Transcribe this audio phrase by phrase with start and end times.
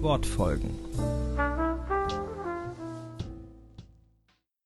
[0.00, 0.70] Wortfolgen.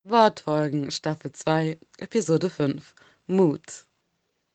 [0.05, 2.95] Wortfolgen, Staffel 2, Episode 5.
[3.29, 3.87] Mut.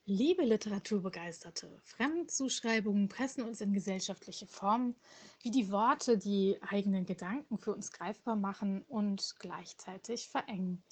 [0.05, 4.95] Liebe Literaturbegeisterte, Fremdzuschreibungen pressen uns in gesellschaftliche Formen,
[5.41, 10.83] wie die Worte die eigenen Gedanken für uns greifbar machen und gleichzeitig verengen.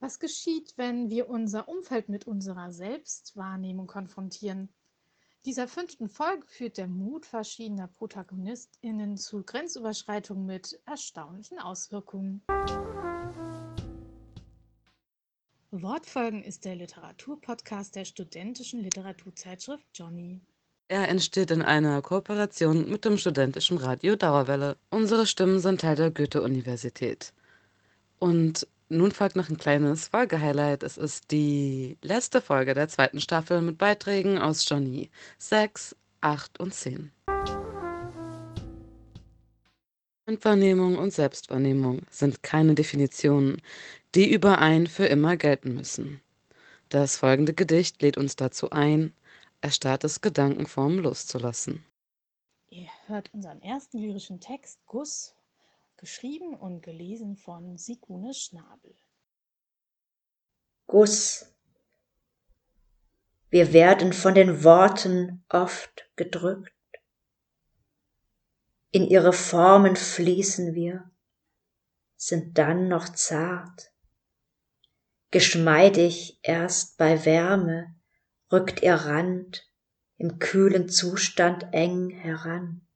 [0.00, 4.70] Was geschieht, wenn wir unser Umfeld mit unserer Selbstwahrnehmung konfrontieren?
[5.46, 12.42] Dieser fünften Folge führt der Mut verschiedener ProtagonistInnen zu Grenzüberschreitungen mit erstaunlichen Auswirkungen.
[15.70, 20.42] Wortfolgen ist der Literaturpodcast der studentischen Literaturzeitschrift Johnny.
[20.88, 24.76] Er entsteht in einer Kooperation mit dem studentischen Radio Dauerwelle.
[24.90, 27.32] Unsere Stimmen sind Teil der Goethe-Universität.
[28.18, 30.82] Und nun folgt noch ein kleines Folgehighlight.
[30.82, 36.74] Es ist die letzte Folge der zweiten Staffel mit Beiträgen aus Johnny 6, 8 und
[36.74, 37.12] 10.
[40.42, 43.60] Wahrnehmung und Selbstwahrnehmung sind keine Definitionen,
[44.14, 46.20] die überein für immer gelten müssen.
[46.88, 49.12] Das folgende Gedicht lädt uns dazu ein,
[49.60, 51.84] erstarrtes Gedankenformen loszulassen.
[52.70, 55.34] Ihr hört unseren ersten lyrischen Text Guss,
[56.00, 58.96] geschrieben und gelesen von Sigune Schnabel.
[60.86, 61.46] Guss.
[63.50, 66.72] Wir werden von den Worten oft gedrückt.
[68.90, 71.10] In ihre Formen fließen wir,
[72.16, 73.90] sind dann noch zart
[75.30, 77.94] geschmeidig erst bei Wärme
[78.50, 79.68] rückt ihr Rand
[80.16, 82.86] im kühlen Zustand eng heran.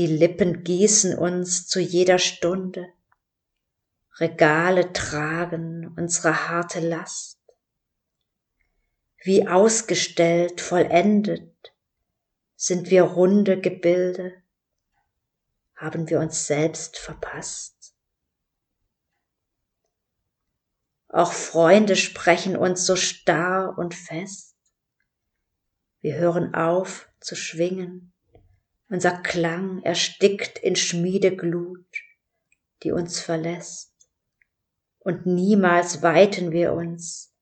[0.00, 2.90] Die Lippen gießen uns zu jeder Stunde,
[4.14, 7.38] Regale tragen unsere harte Last.
[9.22, 11.74] Wie ausgestellt, vollendet
[12.56, 14.42] sind wir runde Gebilde,
[15.76, 17.94] haben wir uns selbst verpasst.
[21.08, 24.56] Auch Freunde sprechen uns so starr und fest.
[26.00, 28.09] Wir hören auf zu schwingen.
[28.90, 31.86] Unser Klang erstickt in Schmiedeglut,
[32.82, 33.94] die uns verlässt.
[34.98, 37.32] Und niemals weiten wir uns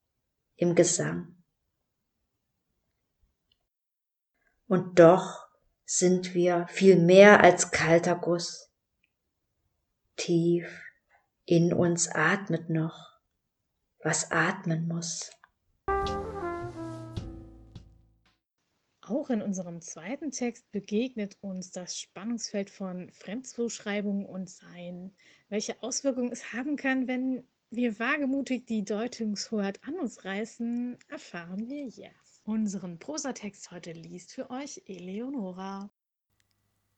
[0.55, 1.43] im Gesang.
[4.67, 5.47] Und doch
[5.85, 8.71] sind wir viel mehr als kalter Guss.
[10.17, 10.83] Tief
[11.45, 13.09] in uns atmet noch
[14.03, 15.31] was atmen muss.
[19.09, 25.15] Auch in unserem zweiten Text begegnet uns das Spannungsfeld von Fremdzuschreibung und Sein.
[25.47, 31.87] Welche Auswirkungen es haben kann, wenn wir wagemutig die Deutungshoheit an uns reißen, erfahren wir
[31.87, 32.41] jetzt.
[32.43, 35.89] Unseren Prosatext heute liest für euch Eleonora.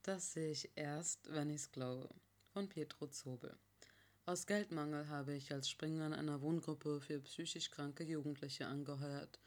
[0.03, 2.09] Das sehe ich erst, wenn ich's glaube.
[2.51, 3.57] Von Pietro Zobel.
[4.25, 9.39] Aus Geldmangel habe ich als Springer in einer Wohngruppe für psychisch kranke Jugendliche angeheuert,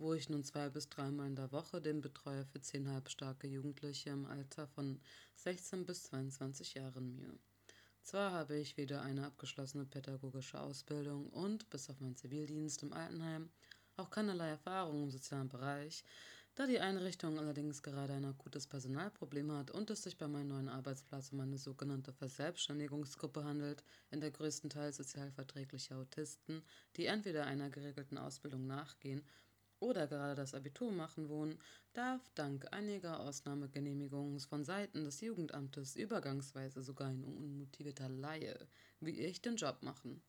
[0.00, 4.08] wo ich nun zwei bis dreimal in der Woche den Betreuer für zehn halbstarke Jugendliche
[4.08, 4.98] im Alter von
[5.36, 7.38] 16 bis 22 Jahren mir.
[8.02, 13.50] Zwar habe ich weder eine abgeschlossene pädagogische Ausbildung und, bis auf meinen Zivildienst im Altenheim,
[13.98, 16.02] auch keinerlei Erfahrung im sozialen Bereich,
[16.54, 20.68] da die Einrichtung allerdings gerade ein akutes Personalproblem hat und es sich bei meinem neuen
[20.70, 26.62] Arbeitsplatz um eine sogenannte Verselbstständigungsgruppe handelt, in der größtenteils sozialverträgliche Autisten,
[26.96, 29.22] die entweder einer geregelten Ausbildung nachgehen
[29.80, 31.58] oder gerade das Abitur machen wohnen,
[31.92, 38.68] darf dank einiger Ausnahmegenehmigungen von Seiten des Jugendamtes übergangsweise sogar ein unmotivierter Laie
[39.00, 40.22] wie ich den Job machen.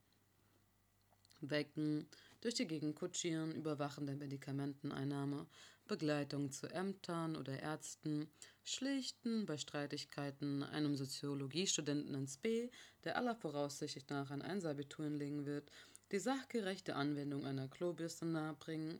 [1.41, 2.07] Wecken,
[2.39, 5.47] durch die Gegend kutschieren, Überwachen der Medikamenteneinnahme,
[5.87, 8.29] Begleitung zu Ämtern oder Ärzten,
[8.63, 12.69] Schlichten bei Streitigkeiten einem Soziologiestudenten ins B,
[13.03, 15.71] der aller Voraussicht nach ein Einsabitur hinlegen wird,
[16.11, 18.99] die sachgerechte Anwendung einer Klobürste nahebringen.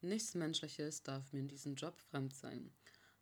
[0.00, 2.70] Nichts Menschliches darf mir in diesem Job fremd sein,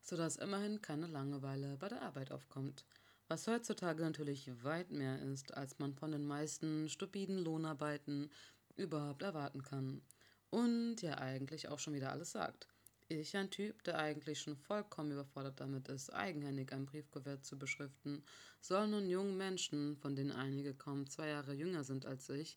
[0.01, 2.85] sodass immerhin keine Langeweile bei der Arbeit aufkommt
[3.29, 8.31] was heutzutage natürlich weit mehr ist, als man von den meisten stupiden Lohnarbeiten
[8.77, 10.03] überhaupt erwarten kann.
[10.51, 12.69] Und ja eigentlich auch schon wieder alles sagt.
[13.09, 18.23] Ich, ein Typ, der eigentlich schon vollkommen überfordert damit ist, eigenhändig ein Briefkuvert zu beschriften,
[18.61, 22.57] soll nun jungen Menschen, von denen einige kaum zwei Jahre jünger sind als ich,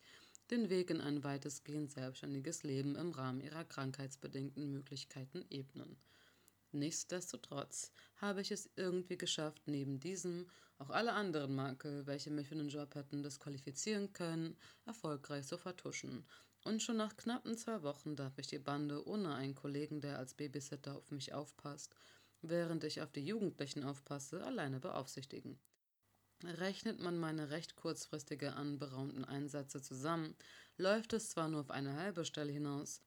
[0.52, 5.98] den Weg in ein weitestgehend selbstständiges Leben im Rahmen ihrer krankheitsbedingten Möglichkeiten ebnen.
[6.72, 10.48] Nichtsdestotrotz habe ich es irgendwie geschafft, neben diesem
[10.78, 16.26] auch alle anderen Makel, welche mich für den Job hätten disqualifizieren können, erfolgreich zu vertuschen.
[16.64, 20.34] Und schon nach knappen zwei Wochen darf ich die Bande ohne einen Kollegen, der als
[20.34, 21.96] Babysitter auf mich aufpasst,
[22.42, 25.58] während ich auf die Jugendlichen aufpasse, alleine beaufsichtigen.
[26.44, 30.36] Rechnet man meine recht kurzfristige anberaumten Einsätze zusammen,
[30.78, 33.01] läuft es zwar nur auf eine halbe Stelle hinaus,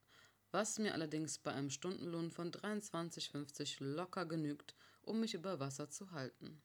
[0.50, 6.10] was mir allerdings bei einem Stundenlohn von 23,50 locker genügt, um mich über Wasser zu
[6.10, 6.60] halten.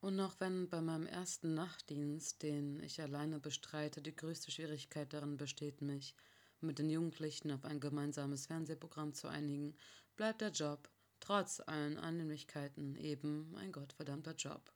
[0.00, 5.36] Und auch wenn bei meinem ersten Nachtdienst, den ich alleine bestreite, die größte Schwierigkeit darin
[5.36, 6.16] besteht, mich
[6.60, 9.76] mit den Jugendlichen auf ein gemeinsames Fernsehprogramm zu einigen,
[10.16, 10.88] bleibt der Job,
[11.20, 14.72] trotz allen Annehmlichkeiten, eben ein gottverdammter Job.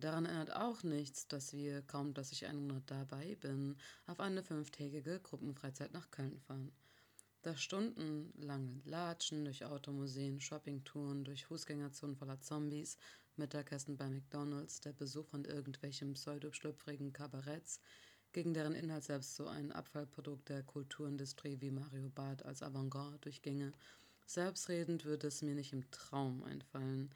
[0.00, 3.76] Daran ändert auch nichts, dass wir, kaum dass ich einen Monat dabei bin,
[4.06, 6.72] auf eine fünftägige Gruppenfreizeit nach Köln fahren.
[7.42, 12.98] Das stundenlange Latschen durch Automuseen, Shoppingtouren, durch Fußgängerzonen voller Zombies,
[13.36, 17.80] Mittagessen bei McDonalds, der Besuch von irgendwelchen pseudoschlüpfrigen Kabaretts,
[18.32, 23.72] gegen deren Inhalt selbst so ein Abfallprodukt der Kulturindustrie wie Mario Barth als Avantgarde durchginge.
[24.26, 27.10] Selbstredend würde es mir nicht im Traum einfallen,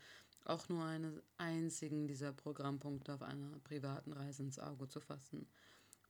[0.45, 5.49] auch nur einen einzigen dieser Programmpunkte auf einer privaten Reise ins Auge zu fassen.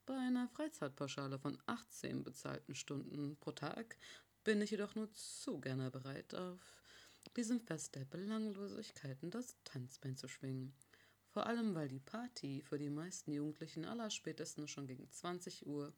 [0.06, 3.96] Bei einer Freizeitpauschale von 18 bezahlten Stunden pro Tag
[4.42, 6.60] bin ich jedoch nur zu gerne bereit, auf
[7.36, 10.75] diesem Fest der Belanglosigkeiten das Tanzbein zu schwingen.
[11.28, 15.92] Vor allem, weil die Party für die meisten Jugendlichen allerspätestens schon gegen 20 Uhr,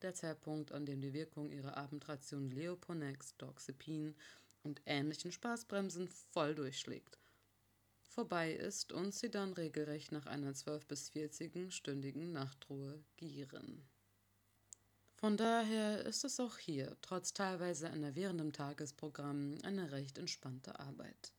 [0.00, 4.14] der Zeitpunkt, an dem die Wirkung ihrer Abendration Leoponex, Doxepin
[4.62, 7.20] und ähnlichen Spaßbremsen voll durchschlägt
[8.10, 13.88] vorbei ist und sie dann regelrecht nach einer 12- bis 40-stündigen Nachtruhe gieren.
[15.14, 21.32] Von daher ist es auch hier, trotz teilweise enervierendem Tagesprogramm, eine recht entspannte Arbeit.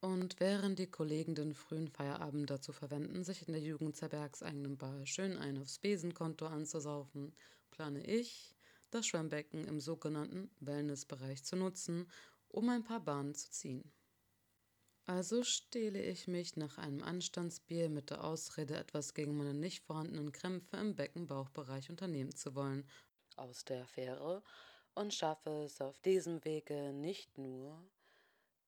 [0.00, 5.06] Und während die Kollegen den frühen Feierabend dazu verwenden, sich in der Jugendherbergs eigenen Bar
[5.06, 7.34] schön ein aufs Besenkonto anzusaufen,
[7.70, 8.56] plane ich,
[8.90, 12.10] das Schwimmbecken im sogenannten Wellnessbereich zu nutzen,
[12.48, 13.92] um ein paar Bahnen zu ziehen.
[15.08, 20.32] Also stehle ich mich nach einem Anstandsbier mit der Ausrede, etwas gegen meine nicht vorhandenen
[20.32, 22.86] Krämpfe im Becken-Bauchbereich unternehmen zu wollen,
[23.34, 24.42] aus der Fähre
[24.94, 27.82] und schaffe es auf diesem Wege nicht nur,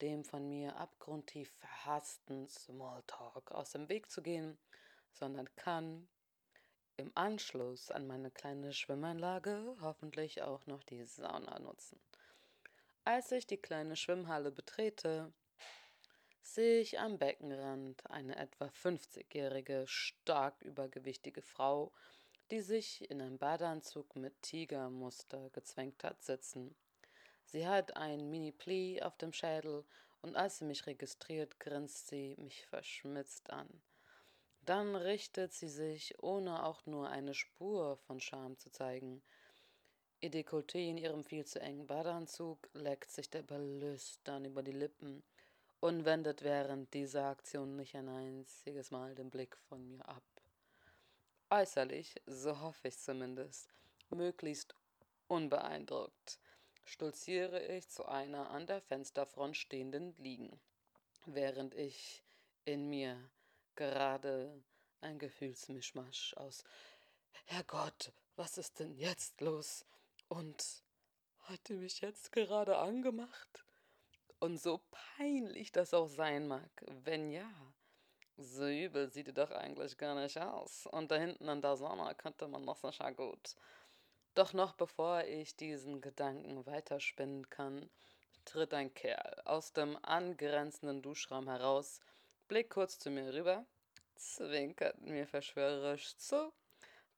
[0.01, 4.57] dem von mir abgrundtief verhassten Smalltalk aus dem Weg zu gehen,
[5.13, 6.09] sondern kann
[6.97, 12.01] im Anschluss an meine kleine Schwimmanlage hoffentlich auch noch die Sauna nutzen.
[13.05, 15.35] Als ich die kleine Schwimmhalle betrete,
[16.43, 21.93] sehe ich am Beckenrand eine etwa 50-jährige, stark übergewichtige Frau,
[22.51, 26.75] die sich in einem Badeanzug mit Tigermuster gezwängt hat, sitzen.
[27.45, 29.85] Sie hat ein Mini-Pli auf dem Schädel
[30.23, 33.69] und als sie mich registriert, grinst sie mich verschmitzt an.
[34.63, 39.23] Dann richtet sie sich, ohne auch nur eine Spur von Scham zu zeigen.
[40.21, 45.23] Ihr Dekolleté in ihrem viel zu engen Badeanzug leckt sich der Belüstern über die Lippen
[45.81, 50.23] und wendet während dieser Aktion nicht ein einziges Mal den Blick von mir ab.
[51.51, 53.73] Äußerlich, so hoffe ich zumindest,
[54.11, 54.75] möglichst
[55.27, 56.39] unbeeindruckt,
[56.85, 60.61] stolziere ich zu einer an der Fensterfront stehenden Liegen,
[61.27, 62.23] während ich
[62.65, 63.19] in mir
[63.75, 64.63] gerade
[65.01, 66.65] ein Gefühlsmischmasch aus
[67.47, 69.85] Herrgott, was ist denn jetzt los?
[70.29, 70.85] Und
[71.45, 73.65] hat die mich jetzt gerade angemacht?
[74.41, 76.71] Und so peinlich das auch sein mag,
[77.05, 77.51] wenn ja,
[78.39, 80.87] so übel sieht die doch eigentlich gar nicht aus.
[80.87, 83.55] Und da hinten an der Sonne könnte man noch sicher gut.
[84.35, 87.91] Doch noch bevor ich diesen Gedanken weiterspinnen kann,
[88.47, 92.01] tritt ein Kerl aus dem angrenzenden Duschraum heraus,
[92.49, 93.67] blickt kurz zu mir rüber,
[94.15, 96.51] zwinkert mir verschwörerisch zu,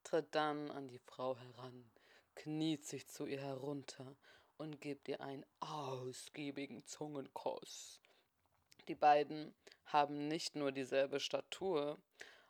[0.03, 1.89] tritt dann an die Frau heran,
[2.35, 4.17] kniet sich zu ihr herunter
[4.63, 8.01] und gibt ihr einen ausgiebigen Zungenkuss.
[8.87, 9.53] Die beiden
[9.87, 11.99] haben nicht nur dieselbe Statur,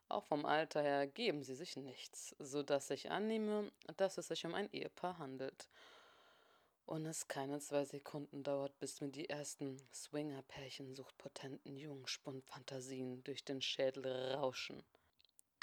[0.08, 4.44] auch vom Alter her geben sie sich nichts, so dass ich annehme, dass es sich
[4.44, 5.70] um ein Ehepaar handelt.
[6.84, 13.62] Und es keine zwei Sekunden dauert, bis mir die ersten Swinger-Pärchen suchtpotenten Jungspund-Fantasien durch den
[13.62, 14.82] Schädel rauschen.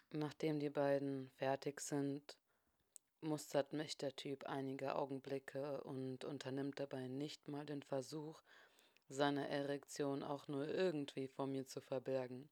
[0.09, 2.37] Nachdem die beiden fertig sind,
[3.21, 8.41] mustert mich der Typ einige Augenblicke und unternimmt dabei nicht mal den Versuch,
[9.09, 12.49] seine Erektion auch nur irgendwie vor mir zu verbergen.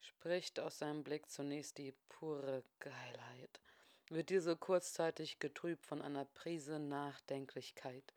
[0.00, 3.60] Spricht aus seinem Blick zunächst die pure Geilheit,
[4.08, 8.12] wird diese kurzzeitig getrübt von einer Prise Nachdenklichkeit,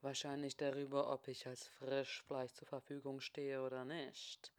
[0.00, 4.52] wahrscheinlich darüber, ob ich als Frischfleisch zur Verfügung stehe oder nicht,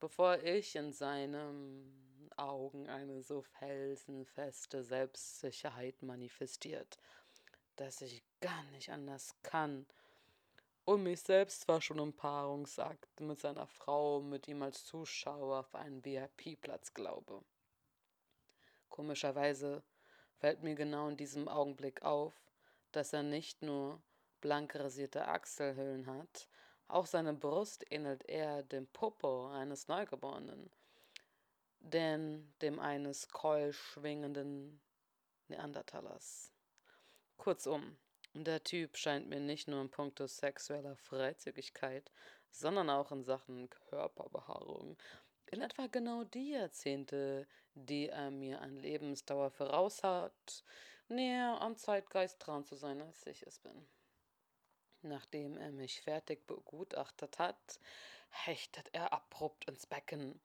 [0.00, 2.07] bevor ich in seinem
[2.38, 6.98] Augen eine so felsenfeste Selbstsicherheit manifestiert,
[7.76, 9.86] dass ich gar nicht anders kann,
[10.88, 15.74] und mich selbst war schon im Paarungsakt mit seiner Frau, mit ihm als Zuschauer auf
[15.74, 17.44] einen VIP-Platz glaube.
[18.88, 19.82] Komischerweise
[20.38, 22.32] fällt mir genau in diesem Augenblick auf,
[22.90, 24.00] dass er nicht nur
[24.40, 26.48] blank rasierte Achselhöhlen hat,
[26.86, 30.70] auch seine Brust ähnelt eher dem Popo eines Neugeborenen,
[31.80, 34.80] denn dem eines keulschwingenden
[35.48, 36.52] Neandertalers.
[37.36, 37.96] Kurzum,
[38.34, 42.10] der Typ scheint mir nicht nur in puncto sexueller Freizügigkeit,
[42.50, 44.96] sondern auch in Sachen Körperbehaarung
[45.50, 50.64] in etwa genau die Jahrzehnte, die er mir an Lebensdauer voraus hat,
[51.08, 53.88] näher am Zeitgeist dran zu sein, als ich es bin.
[55.00, 57.80] Nachdem er mich fertig begutachtet hat,
[58.28, 60.38] hechtet er abrupt ins Becken,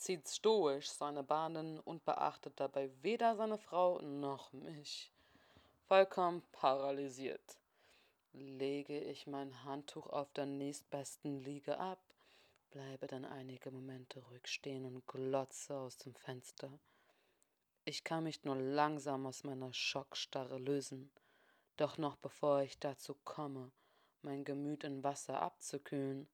[0.00, 5.12] zieht stoisch seine Bahnen und beachtet dabei weder seine Frau noch mich.
[5.86, 7.60] Vollkommen paralysiert
[8.32, 12.00] lege ich mein Handtuch auf der nächstbesten Liege ab,
[12.70, 16.70] bleibe dann einige Momente ruhig stehen und glotze aus dem Fenster.
[17.84, 21.10] Ich kann mich nur langsam aus meiner Schockstarre lösen,
[21.76, 23.72] doch noch bevor ich dazu komme,
[24.22, 26.28] mein Gemüt in Wasser abzukühlen,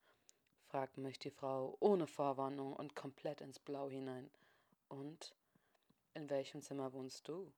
[0.69, 4.31] fragt mich die Frau ohne Vorwarnung und komplett ins Blau hinein.
[4.89, 5.35] Und
[6.15, 7.53] in welchem Zimmer wohnst du?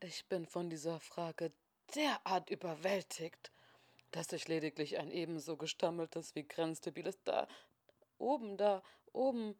[0.00, 1.52] Ich bin von dieser Frage
[1.94, 3.50] derart überwältigt,
[4.10, 7.48] dass ich lediglich ein ebenso gestammeltes wie grenzdebiles da
[8.18, 8.82] oben, da
[9.12, 9.58] oben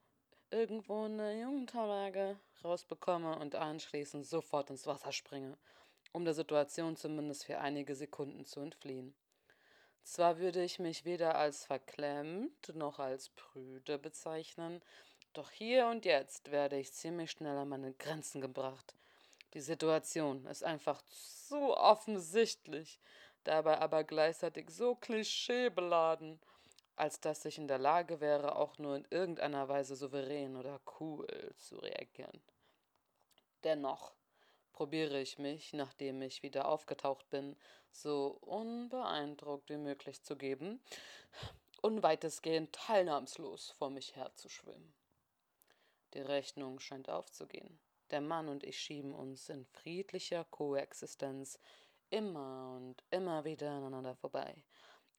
[0.51, 5.57] irgendwo eine Jugendherberge rausbekomme und anschließend sofort ins Wasser springe,
[6.13, 9.15] um der Situation zumindest für einige Sekunden zu entfliehen.
[10.07, 14.81] Zwar würde ich mich weder als verklemmt noch als prüde bezeichnen,
[15.33, 18.95] doch hier und jetzt werde ich ziemlich schnell an meine Grenzen gebracht.
[19.53, 23.01] Die Situation ist einfach zu offensichtlich,
[23.43, 26.39] dabei aber gleichzeitig so klischeebeladen,
[26.95, 31.27] als dass ich in der Lage wäre, auch nur in irgendeiner Weise souverän oder cool
[31.57, 32.41] zu reagieren.
[33.65, 34.15] Dennoch
[34.77, 37.57] probiere ich mich, nachdem ich wieder aufgetaucht bin,
[37.91, 40.81] so unbeeindruckt wie möglich zu geben
[41.81, 44.95] und weitestgehend teilnahmslos vor mich herzuschwimmen.
[46.13, 47.81] Die Rechnung scheint aufzugehen.
[48.11, 51.59] Der Mann und ich schieben uns in friedlicher Koexistenz
[52.11, 54.63] immer und immer wieder aneinander vorbei.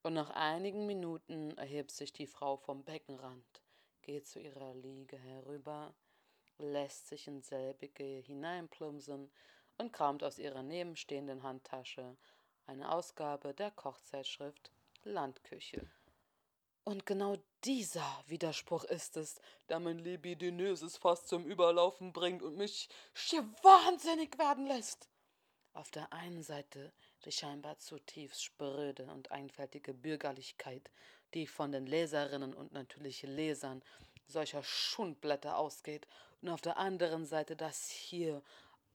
[0.04, 3.62] Und nach einigen Minuten erhebt sich die Frau vom Beckenrand,
[4.04, 5.94] geht zu ihrer Liege herüber,
[6.60, 9.32] lässt sich in selbige hineinplumpsen
[9.78, 12.18] und kramt aus ihrer nebenstehenden Handtasche
[12.66, 14.72] eine Ausgabe der Kochzeitschrift
[15.04, 15.88] Landküche.
[16.84, 17.36] Und genau
[17.66, 24.38] dieser Widerspruch ist es, der mein libidinöses Fass zum Überlaufen bringt und mich schier wahnsinnig
[24.38, 25.10] werden lässt.
[25.74, 26.94] Auf der einen Seite
[27.26, 30.90] die scheinbar zutiefst spröde und einfältige Bürgerlichkeit,
[31.34, 33.84] die von den Leserinnen und natürlich Lesern
[34.28, 36.08] solcher Schundblätter ausgeht,
[36.42, 38.42] und auf der anderen Seite das hier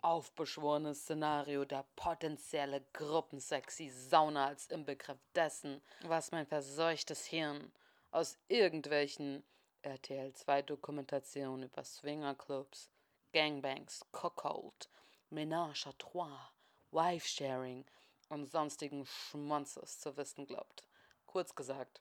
[0.02, 7.72] aufbeschworene Szenario der potenzielle Gruppensexy Sauna als Inbegriff dessen, was mein verseuchtes Hirn
[8.10, 9.44] aus irgendwelchen
[9.84, 12.90] RTL2-Dokumentationen über Swingerclubs,
[13.32, 14.88] Gangbangs, Cockhold,
[15.30, 16.52] Ménage à Trois,
[16.90, 17.84] Wife-Sharing
[18.28, 20.82] und sonstigen Schmonzes zu wissen glaubt.
[21.26, 22.00] Kurz gesagt,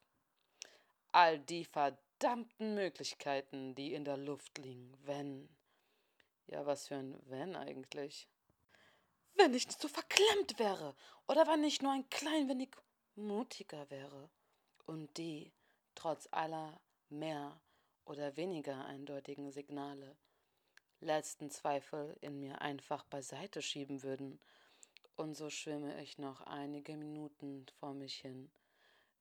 [1.12, 1.66] all die
[2.22, 5.50] verdammten Möglichkeiten, die in der Luft liegen, wenn.
[6.46, 8.28] Ja, was für ein wenn eigentlich?
[9.34, 10.96] Wenn ich nicht so verklemmt wäre
[11.28, 12.76] oder wenn ich nur ein klein wenig
[13.16, 14.30] mutiger wäre.
[14.86, 15.52] Und die
[15.96, 17.60] trotz aller mehr
[18.06, 20.16] oder weniger eindeutigen Signale
[21.00, 24.40] letzten Zweifel in mir einfach beiseite schieben würden,
[25.16, 28.52] und so schwimme ich noch einige Minuten vor mich hin,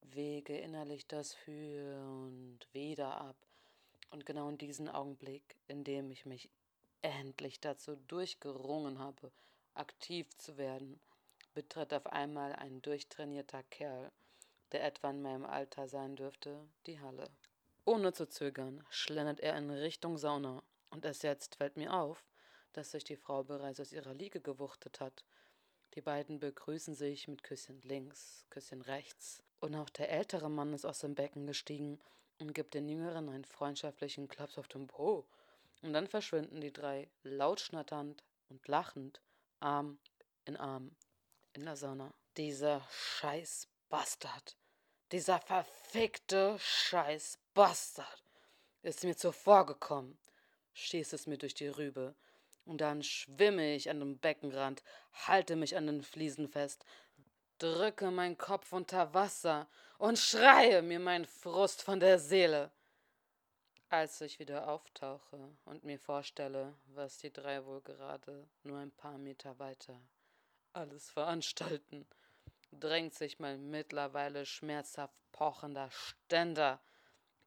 [0.02, 3.37] wege innerlich das Für und Wieder ab,
[4.11, 6.50] und genau in diesem Augenblick, in dem ich mich
[7.02, 9.30] endlich dazu durchgerungen habe,
[9.75, 11.00] aktiv zu werden,
[11.54, 14.11] betritt auf einmal ein durchtrainierter Kerl
[14.73, 17.28] der etwa in meinem Alter sein dürfte, die Halle.
[17.85, 22.25] Ohne zu zögern schlendert er in Richtung Sauna, und erst jetzt fällt mir auf,
[22.73, 25.25] dass sich die Frau bereits aus ihrer Liege gewuchtet hat.
[25.95, 30.85] Die beiden begrüßen sich mit Küsschen links, Küsschen rechts, und auch der ältere Mann ist
[30.85, 32.00] aus dem Becken gestiegen
[32.38, 35.26] und gibt den Jüngeren einen freundschaftlichen Klaps auf den Po.
[35.83, 39.21] Und dann verschwinden die drei, laut schnatternd und lachend,
[39.61, 39.99] Arm
[40.47, 40.97] in Arm,
[41.52, 42.12] in der Sauna.
[42.37, 44.57] Dieser scheiß Bastard.
[45.12, 48.25] Dieser verfickte Scheiß Bastard
[48.83, 50.19] ist mir zuvor gekommen,
[50.73, 52.14] schießt es mir durch die Rübe.
[52.64, 56.85] Und dann schwimme ich an dem Beckenrand, halte mich an den Fliesen fest,
[57.61, 62.71] drücke meinen Kopf unter Wasser und schreie mir meinen Frust von der Seele.
[63.90, 69.19] Als ich wieder auftauche und mir vorstelle, was die drei wohl gerade nur ein paar
[69.19, 70.00] Meter weiter
[70.73, 72.07] alles veranstalten,
[72.73, 76.81] drängt sich mein mittlerweile schmerzhaft pochender Ständer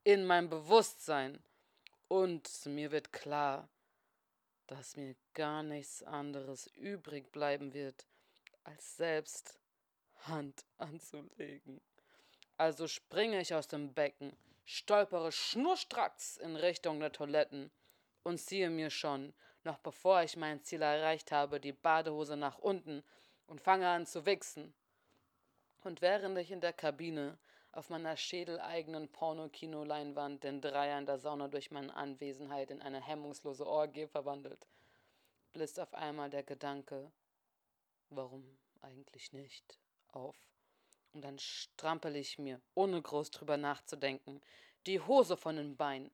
[0.04, 1.42] in mein Bewusstsein
[2.10, 3.70] und mir wird klar,
[4.68, 8.06] dass mir gar nichts anderes übrig bleiben wird,
[8.64, 9.63] als selbst
[10.28, 11.82] Hand anzulegen.
[12.58, 17.72] Also springe ich aus dem Becken, stolpere schnurstracks in Richtung der Toiletten
[18.24, 23.04] und ziehe mir schon, noch bevor ich mein Ziel erreicht habe, die Badehose nach unten
[23.48, 24.74] und fange an zu wichsen.
[25.82, 27.38] Und während ich in der Kabine
[27.72, 33.66] auf meiner schädeleigenen Porno-Kino-Leinwand den Dreier in der Sauna durch meine Anwesenheit in eine hemmungslose
[33.66, 34.68] Orgie verwandelt,
[35.52, 37.12] blitzt auf einmal der Gedanke,
[38.10, 39.80] warum eigentlich nicht,
[40.16, 40.36] auf.
[41.14, 44.42] Und dann strampel ich mir, ohne groß drüber nachzudenken,
[44.88, 46.12] die Hose von den Beinen,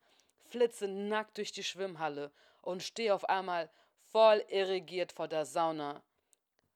[0.50, 3.70] flitze nackt durch die Schwimmhalle und stehe auf einmal
[4.12, 6.04] voll irrigiert vor der Sauna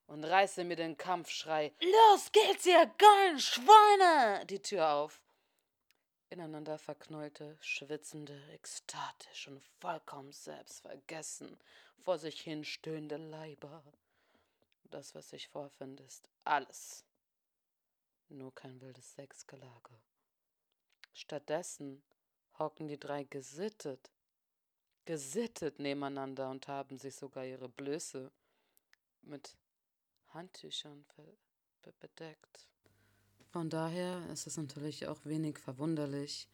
[0.08, 4.46] und reiße mir den Kampfschrei Los geht's, ihr geilen Schweine!
[4.46, 5.22] die Tür auf.
[6.30, 11.60] Ineinander verknäulte, schwitzende, ekstatisch und vollkommen selbstvergessen
[12.04, 13.84] vor sich hin stöhnende Leiber.
[14.86, 17.06] Das, was ich vorfinde, ist alles
[18.34, 20.00] nur kein wildes Sexgelage.
[21.14, 22.04] Stattdessen
[22.58, 24.12] hocken die drei gesittet,
[25.06, 28.32] gesittet nebeneinander und haben sich sogar ihre Blöße
[29.22, 29.56] mit
[30.30, 31.06] Handtüchern
[32.00, 32.68] bedeckt.
[33.52, 36.50] Von daher ist es natürlich auch wenig verwunderlich,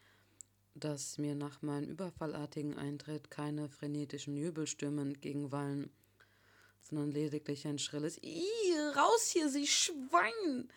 [0.76, 5.92] dass mir nach meinem überfallartigen Eintritt keine frenetischen Jubelstürme entgegenwallen,
[6.82, 8.44] sondern lediglich ein schrilles Ih,
[8.96, 10.70] raus hier, Sie Schwein!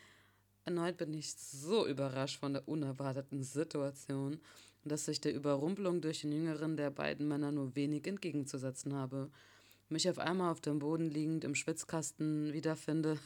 [0.65, 4.41] Erneut bin ich so überrascht von der unerwarteten Situation,
[4.85, 9.31] dass ich der Überrumpelung durch den jüngeren der beiden Männer nur wenig entgegenzusetzen habe.
[9.89, 13.19] Mich auf einmal auf dem Boden liegend im Schwitzkasten wiederfinde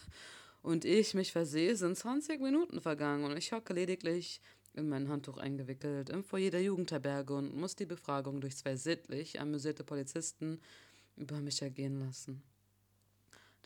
[0.63, 4.41] und ich mich versehe, sind 20 Minuten vergangen und ich hocke lediglich
[4.73, 9.41] in mein Handtuch eingewickelt im Foyer der Jugendherberge und muss die Befragung durch zwei sittlich
[9.41, 10.59] amüsierte Polizisten
[11.17, 12.43] über mich ergehen lassen.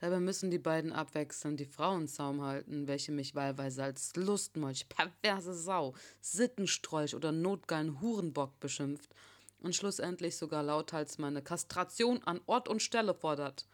[0.00, 5.52] Dabei müssen die beiden abwechselnd die Frauen Zaum halten, welche mich wahlweise als Lustmolch, perverse
[5.52, 9.14] Sau, Sittenstrolch oder notgeilen Hurenbock beschimpft
[9.60, 13.66] und schlussendlich sogar lauthals meine Kastration an Ort und Stelle fordert.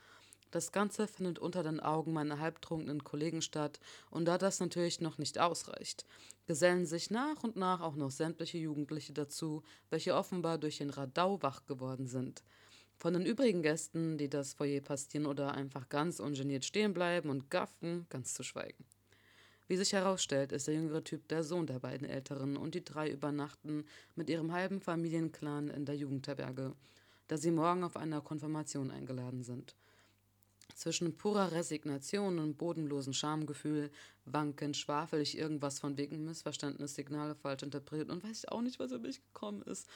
[0.51, 3.79] Das Ganze findet unter den Augen meiner halbtrunkenen Kollegen statt,
[4.11, 6.07] und da das natürlich noch nicht ausreicht,
[6.47, 11.41] gesellen sich nach und nach auch noch sämtliche Jugendliche dazu, welche offenbar durch den Radau
[11.43, 12.43] wach geworden sind.
[12.99, 17.51] Von den übrigen Gästen, die das Foyer passieren oder einfach ganz ungeniert stehen bleiben und
[17.51, 18.85] gaffen, ganz zu schweigen.
[19.69, 23.11] Wie sich herausstellt, ist der jüngere Typ der Sohn der beiden Älteren und die drei
[23.11, 26.73] übernachten mit ihrem halben Familienclan in der Jugendherberge,
[27.29, 29.75] da sie morgen auf einer Konfirmation eingeladen sind.
[30.75, 33.91] Zwischen purer Resignation und bodenlosem Schamgefühl
[34.25, 38.79] wanken, schwafel ich irgendwas von wegen missverstandenes Signale falsch interpretiert und weiß ich auch nicht,
[38.79, 39.87] was über mich gekommen ist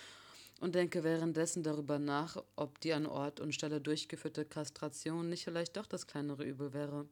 [0.60, 5.76] und denke währenddessen darüber nach, ob die an Ort und Stelle durchgeführte Kastration nicht vielleicht
[5.76, 7.08] doch das kleinere Übel wäre.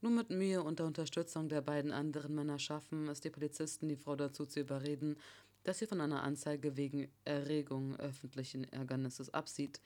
[0.00, 3.96] Nur mit Mühe und der Unterstützung der beiden anderen Männer schaffen es die Polizisten, die
[3.96, 5.16] Frau dazu zu überreden,
[5.62, 9.80] dass sie von einer Anzeige wegen Erregung öffentlichen Ärgernisses absieht,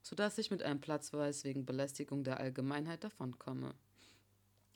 [0.00, 3.74] sodass ich mit einem Platzweis wegen Belästigung der Allgemeinheit davonkomme.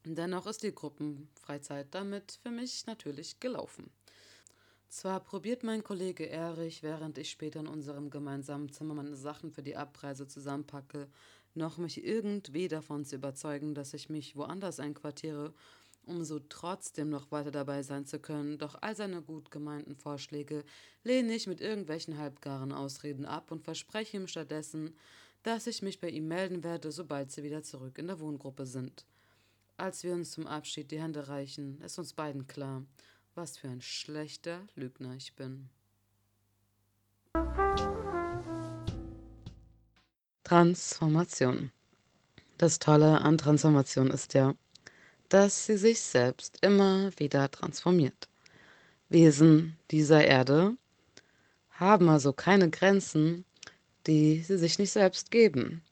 [0.05, 3.89] Dennoch ist die Gruppenfreizeit damit für mich natürlich gelaufen.
[4.93, 9.63] Zwar probiert mein Kollege Erich, während ich später in unserem gemeinsamen Zimmer meine Sachen für
[9.63, 11.09] die Abreise zusammenpacke,
[11.55, 15.55] noch mich irgendwie davon zu überzeugen, dass ich mich woanders einquartiere,
[16.05, 20.63] um so trotzdem noch weiter dabei sein zu können, doch all seine gut gemeinten Vorschläge
[21.05, 24.95] lehne ich mit irgendwelchen halbgaren Ausreden ab und verspreche ihm stattdessen,
[25.43, 29.07] dass ich mich bei ihm melden werde, sobald sie wieder zurück in der Wohngruppe sind.
[29.79, 32.85] Als wir uns zum Abschied die Hände reichen, ist uns beiden klar,
[33.35, 35.69] was für ein schlechter Lügner ich bin.
[40.45, 41.73] Transformation.
[42.59, 44.55] Das Tolle an Transformation ist ja,
[45.29, 48.29] dass sie sich selbst immer wieder transformiert.
[49.09, 50.77] Wesen dieser Erde
[51.71, 53.45] haben also keine Grenzen,
[54.07, 55.83] die sie sich nicht selbst geben.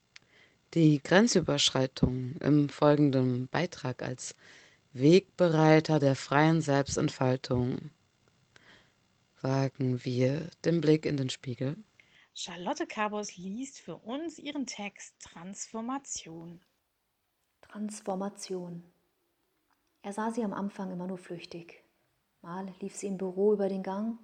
[0.74, 4.35] Die Grenzüberschreitung im folgenden Beitrag als
[4.92, 7.90] Wegbereiter der freien Selbstentfaltung.
[9.40, 11.76] Wagen wir den Blick in den Spiegel.
[12.35, 16.61] Charlotte Cabos liest für uns ihren Text Transformation.
[17.61, 18.83] Transformation.
[20.03, 21.85] Er sah sie am Anfang immer nur flüchtig.
[22.42, 24.18] Mal lief sie im Büro über den Gang,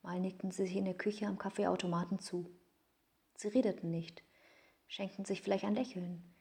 [0.00, 2.50] mal nickten sie sich in der Küche am Kaffeeautomaten zu.
[3.34, 4.22] Sie redeten nicht,
[4.86, 6.34] schenkten sich vielleicht ein Lächeln,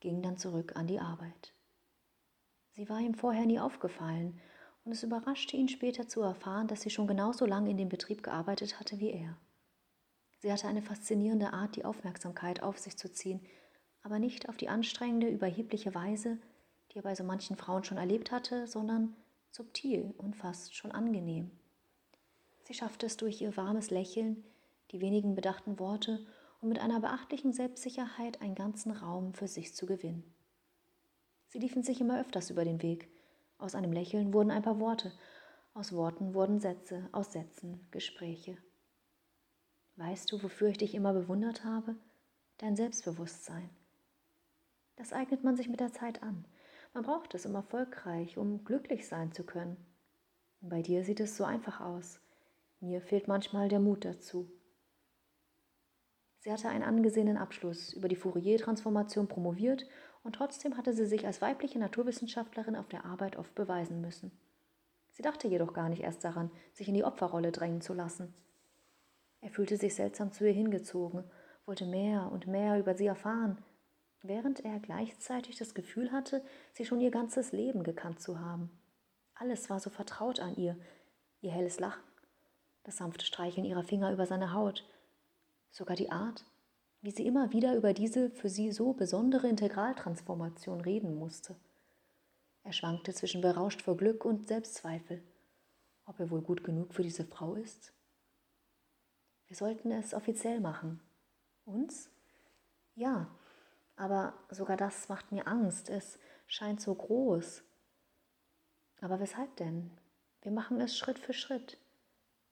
[0.00, 1.54] gingen dann zurück an die Arbeit.
[2.74, 4.40] Sie war ihm vorher nie aufgefallen,
[4.84, 8.22] und es überraschte ihn später zu erfahren, dass sie schon genauso lange in dem Betrieb
[8.22, 9.36] gearbeitet hatte wie er.
[10.40, 13.40] Sie hatte eine faszinierende Art, die Aufmerksamkeit auf sich zu ziehen,
[14.02, 16.38] aber nicht auf die anstrengende, überhebliche Weise,
[16.90, 19.14] die er bei so manchen Frauen schon erlebt hatte, sondern
[19.50, 21.50] subtil und fast schon angenehm.
[22.64, 24.44] Sie schaffte es durch ihr warmes Lächeln,
[24.90, 26.26] die wenigen bedachten Worte
[26.60, 30.24] und mit einer beachtlichen Selbstsicherheit einen ganzen Raum für sich zu gewinnen.
[31.52, 33.10] Sie liefen sich immer öfters über den Weg.
[33.58, 35.12] Aus einem Lächeln wurden ein paar Worte,
[35.74, 38.56] aus Worten wurden Sätze, aus Sätzen Gespräche.
[39.96, 41.94] Weißt du, wofür ich dich immer bewundert habe?
[42.56, 43.68] Dein Selbstbewusstsein.
[44.96, 46.46] Das eignet man sich mit der Zeit an.
[46.94, 49.76] Man braucht es, um erfolgreich, um glücklich sein zu können.
[50.62, 52.18] Bei dir sieht es so einfach aus.
[52.80, 54.50] Mir fehlt manchmal der Mut dazu.
[56.38, 59.86] Sie hatte einen angesehenen Abschluss über die Fourier-Transformation promoviert
[60.22, 64.30] und trotzdem hatte sie sich als weibliche Naturwissenschaftlerin auf der Arbeit oft beweisen müssen.
[65.10, 68.34] Sie dachte jedoch gar nicht erst daran, sich in die Opferrolle drängen zu lassen.
[69.40, 71.24] Er fühlte sich seltsam zu ihr hingezogen,
[71.66, 73.58] wollte mehr und mehr über sie erfahren,
[74.22, 78.70] während er gleichzeitig das Gefühl hatte, sie schon ihr ganzes Leben gekannt zu haben.
[79.34, 80.78] Alles war so vertraut an ihr,
[81.40, 82.02] ihr helles Lachen,
[82.84, 84.84] das sanfte Streicheln ihrer Finger über seine Haut,
[85.70, 86.44] sogar die Art,
[87.02, 91.56] wie sie immer wieder über diese für sie so besondere Integraltransformation reden musste.
[92.62, 95.20] Er schwankte zwischen berauscht vor Glück und Selbstzweifel,
[96.06, 97.92] ob er wohl gut genug für diese Frau ist.
[99.48, 101.00] Wir sollten es offiziell machen.
[101.64, 102.08] Uns?
[102.94, 103.26] Ja,
[103.96, 105.90] aber sogar das macht mir Angst.
[105.90, 107.64] Es scheint so groß.
[109.00, 109.90] Aber weshalb denn?
[110.42, 111.78] Wir machen es Schritt für Schritt.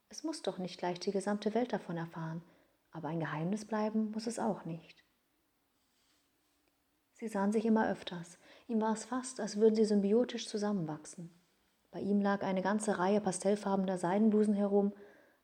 [0.08, 2.42] Es muss doch nicht gleich die gesamte Welt davon erfahren,
[2.90, 5.04] aber ein Geheimnis bleiben muss es auch nicht.
[7.14, 8.38] Sie sahen sich immer öfters.
[8.66, 11.30] Ihm war es fast, als würden sie symbiotisch zusammenwachsen.
[11.90, 14.92] Bei ihm lag eine ganze Reihe pastellfarbener Seidenblusen herum.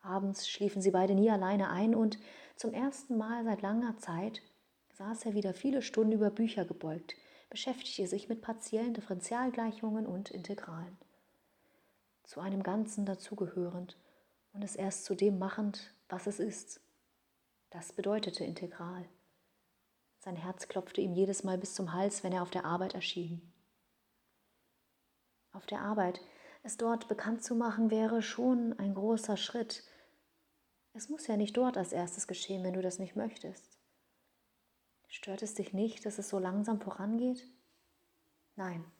[0.00, 2.18] Abends schliefen sie beide nie alleine ein und
[2.56, 4.40] zum ersten Mal seit langer Zeit
[4.94, 7.14] saß er wieder viele Stunden über Bücher gebeugt,
[7.50, 10.96] beschäftigte sich mit partiellen Differentialgleichungen und Integralen.
[12.24, 13.98] Zu einem Ganzen dazugehörend
[14.52, 16.80] und es erst zu dem machend, was es ist.
[17.76, 19.06] Das bedeutete Integral.
[20.20, 23.52] Sein Herz klopfte ihm jedes Mal bis zum Hals, wenn er auf der Arbeit erschien.
[25.52, 26.22] Auf der Arbeit,
[26.62, 29.84] es dort bekannt zu machen, wäre schon ein großer Schritt.
[30.94, 33.78] Es muss ja nicht dort als erstes geschehen, wenn du das nicht möchtest.
[35.08, 37.46] Stört es dich nicht, dass es so langsam vorangeht?
[38.54, 38.90] Nein,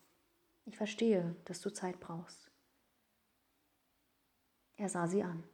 [0.67, 2.51] ich verstehe, dass du Zeit brauchst.
[4.77, 5.45] Er sah sie an.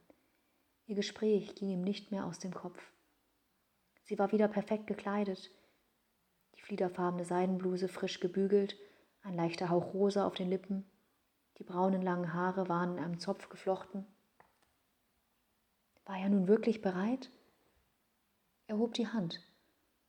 [0.87, 2.92] Ihr Gespräch ging ihm nicht mehr aus dem Kopf.
[4.03, 5.51] Sie war wieder perfekt gekleidet.
[6.55, 8.77] Die fliederfarbene Seidenbluse frisch gebügelt,
[9.21, 10.85] ein leichter Hauch rosa auf den Lippen,
[11.57, 14.05] die braunen langen Haare waren in einem Zopf geflochten.
[16.05, 17.31] War er nun wirklich bereit?
[18.67, 19.41] Er hob die Hand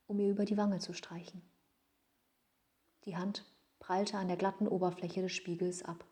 [0.07, 1.43] um ihr über die Wange zu streichen.
[3.05, 3.45] Die Hand
[3.79, 6.05] prallte an der glatten Oberfläche des Spiegels ab.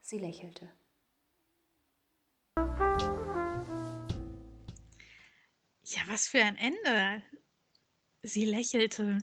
[0.00, 0.70] Sie lächelte.
[5.86, 7.22] Ja, was für ein Ende.
[8.22, 9.18] Sie lächelte.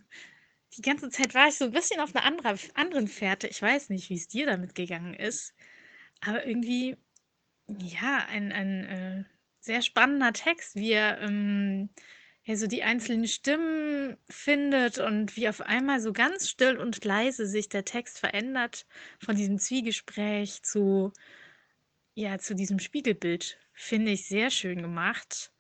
[0.78, 3.48] Die ganze Zeit war ich so ein bisschen auf einer andere, anderen Fährte.
[3.48, 5.54] Ich weiß nicht, wie es dir damit gegangen ist.
[6.22, 6.98] Aber irgendwie,
[7.68, 9.24] ja, ein, ein äh,
[9.60, 11.90] sehr spannender Text, wie er ähm,
[12.44, 17.48] ja, so die einzelnen Stimmen findet und wie auf einmal so ganz still und leise
[17.48, 18.86] sich der Text verändert
[19.20, 21.12] von diesem Zwiegespräch zu,
[22.14, 25.52] ja, zu diesem Spiegelbild, finde ich sehr schön gemacht.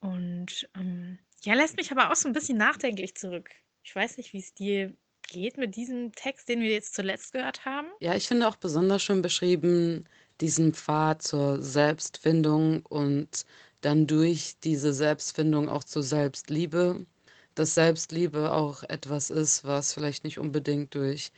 [0.00, 3.50] Und ähm, ja, lässt mich aber auch so ein bisschen nachdenklich zurück.
[3.82, 4.94] Ich weiß nicht, wie es dir
[5.28, 7.88] geht mit diesem Text, den wir jetzt zuletzt gehört haben.
[8.00, 10.06] Ja, ich finde auch besonders schön beschrieben
[10.40, 13.44] diesen Pfad zur Selbstfindung und
[13.82, 17.06] dann durch diese Selbstfindung auch zur Selbstliebe,
[17.54, 21.30] dass Selbstliebe auch etwas ist, was vielleicht nicht unbedingt durch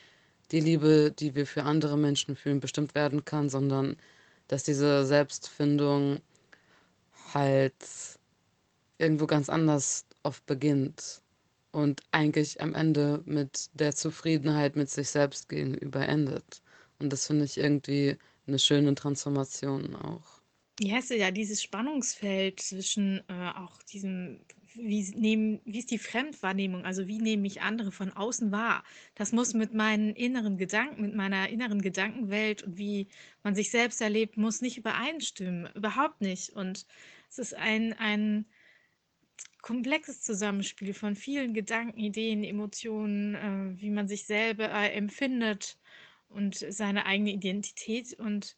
[0.51, 3.97] die Liebe, die wir für andere Menschen fühlen, bestimmt werden kann, sondern
[4.49, 6.21] dass diese Selbstfindung
[7.33, 7.75] halt
[8.99, 11.23] irgendwo ganz anders oft beginnt
[11.73, 16.63] und eigentlich am Ende mit der Zufriedenheit mit sich selbst gegenüber endet.
[16.99, 20.41] Und das finde ich irgendwie eine schöne Transformation auch.
[20.81, 24.41] Ja, es ist ja dieses Spannungsfeld zwischen äh, auch diesem
[24.75, 26.85] wie nehmen wie ist die Fremdwahrnehmung?
[26.85, 28.85] Also, wie nehme ich andere von außen wahr?
[29.15, 33.09] Das muss mit meinen inneren Gedanken mit meiner inneren Gedankenwelt und wie
[33.43, 36.51] man sich selbst erlebt, muss nicht übereinstimmen, überhaupt nicht.
[36.51, 36.87] Und
[37.29, 38.47] es ist ein ein
[39.63, 45.79] komplexes Zusammenspiel von vielen Gedanken, Ideen, Emotionen, äh, wie man sich selber, äh, empfindet
[46.29, 48.13] und seine eigene Identität.
[48.19, 48.57] Und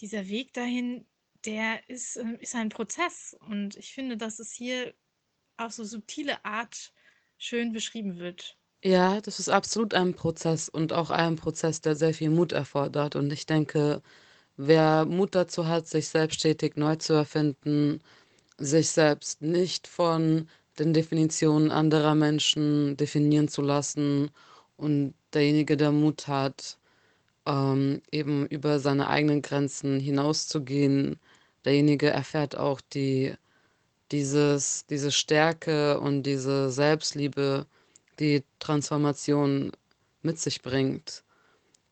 [0.00, 1.06] dieser Weg dahin,
[1.44, 3.36] der ist, äh, ist ein Prozess.
[3.48, 4.94] Und ich finde, dass es hier
[5.58, 6.92] auf so subtile Art
[7.38, 8.56] schön beschrieben wird.
[8.82, 13.16] Ja, das ist absolut ein Prozess und auch ein Prozess, der sehr viel Mut erfordert.
[13.16, 14.02] Und ich denke,
[14.56, 18.00] wer Mut dazu hat, sich selbst stetig neu zu erfinden,
[18.58, 24.30] sich selbst nicht von den Definitionen anderer Menschen definieren zu lassen
[24.76, 26.78] und derjenige, der Mut hat,
[27.46, 31.20] ähm, eben über seine eigenen Grenzen hinauszugehen,
[31.64, 33.34] derjenige erfährt auch die
[34.12, 37.66] dieses diese Stärke und diese Selbstliebe,
[38.20, 39.72] die Transformation
[40.22, 41.24] mit sich bringt.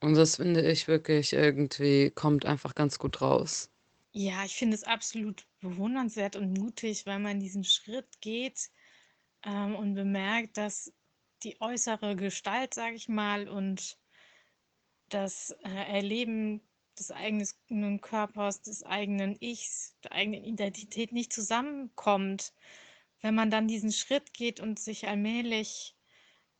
[0.01, 3.71] Und das finde ich wirklich irgendwie kommt einfach ganz gut raus.
[4.17, 8.71] Ja, ich finde es absolut bewundernswert und mutig, weil man diesen Schritt geht,
[9.45, 10.93] ähm, und bemerkt, dass
[11.43, 13.99] die äußere Gestalt, sage ich mal, und
[15.09, 16.61] das, äh, Erleben
[16.99, 22.53] des eigenen Körpers, des eigenen Ichs, der eigenen Identität nicht zusammenkommt.
[23.21, 25.97] Wenn man dann diesen Schritt geht und sich allmählich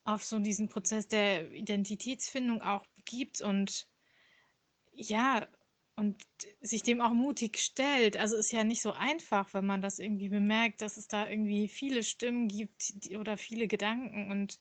[0.03, 3.87] auf so diesen Prozess der Identitätsfindung auch begibt und
[4.93, 5.47] ja,
[5.95, 6.21] und
[6.61, 8.17] sich dem auch mutig stellt.
[8.17, 11.67] Also ist ja nicht so einfach, wenn man das irgendwie bemerkt, dass es da irgendwie
[11.67, 14.59] viele Stimmen gibt die, oder viele Gedanken und,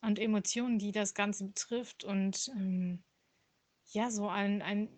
[0.00, 2.04] und Emotionen, die das Ganze betrifft.
[2.04, 3.02] Und ähm,
[3.92, 4.88] ja, so ein, ein,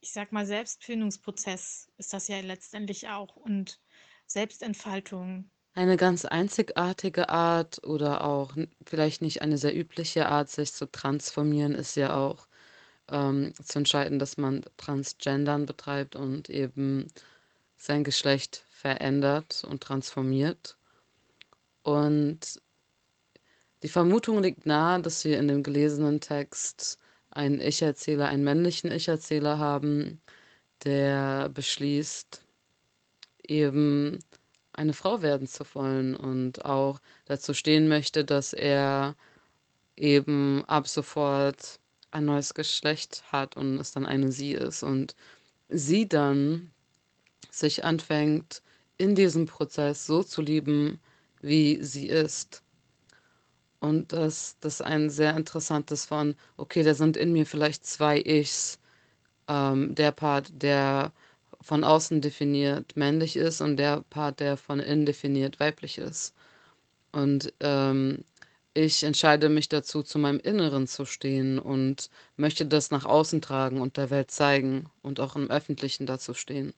[0.00, 3.80] ich sag mal, Selbstfindungsprozess ist das ja letztendlich auch und
[4.26, 5.50] Selbstentfaltung.
[5.72, 8.54] Eine ganz einzigartige Art oder auch
[8.86, 12.46] vielleicht nicht eine sehr übliche Art, sich zu transformieren, ist ja auch
[13.08, 17.08] ähm, zu entscheiden, dass man Transgendern betreibt und eben
[17.76, 20.76] sein Geschlecht verändert und transformiert.
[21.82, 22.60] Und
[23.82, 26.98] die Vermutung liegt nahe, dass wir in dem gelesenen Text
[27.30, 30.20] einen Ich-Erzähler, einen männlichen Ich-Erzähler haben,
[30.84, 32.42] der beschließt,
[33.46, 34.18] eben
[34.72, 39.16] eine Frau werden zu wollen und auch dazu stehen möchte, dass er
[39.96, 41.78] eben ab sofort
[42.14, 45.14] ein neues Geschlecht hat und es dann eine sie ist und
[45.68, 46.70] sie dann
[47.50, 48.62] sich anfängt,
[48.96, 51.00] in diesem Prozess so zu lieben,
[51.40, 52.62] wie sie ist.
[53.80, 58.78] Und dass das ein sehr interessantes von, okay, da sind in mir vielleicht zwei Ichs.
[59.46, 61.12] Ähm, der Part, der
[61.60, 66.34] von außen definiert männlich ist und der Part, der von innen definiert weiblich ist.
[67.12, 68.24] Und ähm,
[68.74, 73.80] ich entscheide mich dazu, zu meinem Inneren zu stehen und möchte das nach außen tragen
[73.80, 76.74] und der Welt zeigen und auch im Öffentlichen dazu stehen.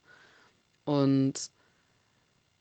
[0.84, 1.50] Und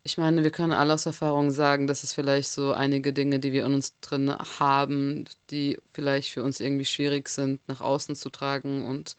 [0.03, 3.51] ich meine, wir können alle aus Erfahrung sagen, dass es vielleicht so einige Dinge, die
[3.53, 8.29] wir in uns drin haben, die vielleicht für uns irgendwie schwierig sind, nach außen zu
[8.29, 9.17] tragen und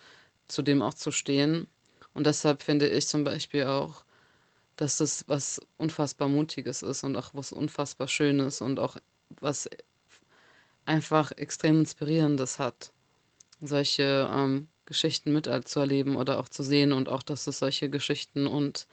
[0.49, 1.67] zu dem auch zu stehen.
[2.15, 4.05] Und deshalb finde ich zum Beispiel auch,
[4.77, 8.97] dass das was unfassbar Mutiges ist und auch was unfassbar Schönes und auch
[9.41, 9.69] was
[10.87, 12.93] einfach extrem Inspirierendes hat,
[13.61, 18.87] solche ähm, Geschichten mitzuerleben oder auch zu sehen und auch, dass es solche Geschichten und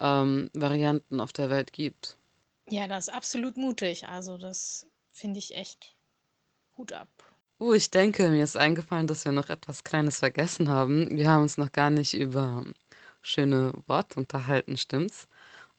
[0.00, 2.16] ähm, Varianten auf der Welt gibt.
[2.68, 4.06] Ja, das ist absolut mutig.
[4.08, 5.94] Also das finde ich echt
[6.76, 7.08] Hut ab.
[7.58, 11.10] Uh, ich denke, mir ist eingefallen, dass wir noch etwas Kleines vergessen haben.
[11.10, 12.64] Wir haben uns noch gar nicht über
[13.20, 15.28] schöne Worte unterhalten, stimmt's?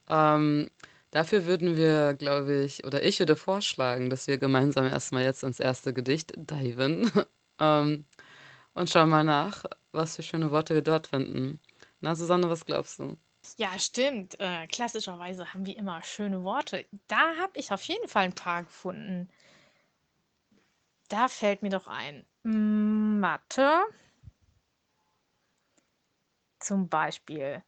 [0.07, 0.69] Ähm,
[1.11, 5.59] Dafür würden wir, glaube ich, oder ich würde vorschlagen, dass wir gemeinsam erstmal jetzt ins
[5.59, 7.11] erste Gedicht diven
[7.59, 8.05] ähm,
[8.73, 11.59] und schauen mal nach, was für schöne Worte wir dort finden.
[11.99, 13.17] Na, Susanne, was glaubst du?
[13.57, 14.39] Ja, stimmt.
[14.39, 16.85] Äh, klassischerweise haben wir immer schöne Worte.
[17.07, 19.29] Da habe ich auf jeden Fall ein paar gefunden.
[21.09, 22.25] Da fällt mir doch ein.
[22.43, 23.83] Mathe.
[26.59, 27.63] Zum Beispiel.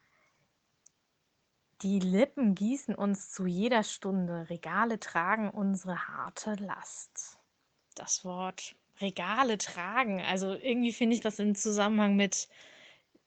[1.84, 7.38] Die Lippen gießen uns zu jeder Stunde, Regale tragen unsere harte Last.
[7.96, 12.48] Das Wort Regale tragen, also irgendwie finde ich das im Zusammenhang mit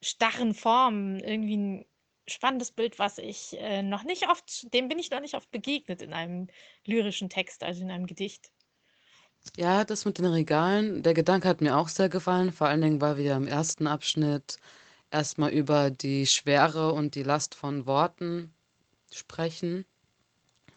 [0.01, 1.85] starren Formen irgendwie ein
[2.27, 6.01] spannendes Bild, was ich äh, noch nicht oft, dem bin ich noch nicht oft begegnet
[6.01, 6.47] in einem
[6.83, 8.51] lyrischen Text, also in einem Gedicht.
[9.55, 13.01] Ja, das mit den Regalen, der Gedanke hat mir auch sehr gefallen, vor allen Dingen,
[13.01, 14.57] weil wir im ersten Abschnitt
[15.11, 18.53] erstmal über die Schwere und die Last von Worten
[19.11, 19.85] sprechen.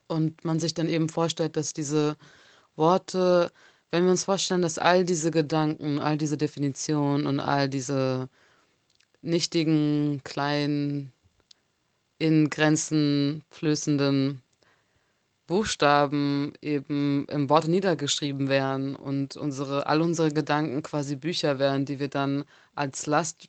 [0.06, 2.16] Und man sich dann eben vorstellt, dass diese
[2.76, 3.52] Worte
[3.90, 8.28] wenn wir uns vorstellen, dass all diese Gedanken, all diese Definitionen und all diese
[9.22, 11.12] nichtigen, kleinen,
[12.18, 14.42] in Grenzen flößenden
[15.46, 21.98] Buchstaben eben im Worte niedergeschrieben wären und unsere all unsere Gedanken quasi Bücher wären, die
[21.98, 23.48] wir dann als Last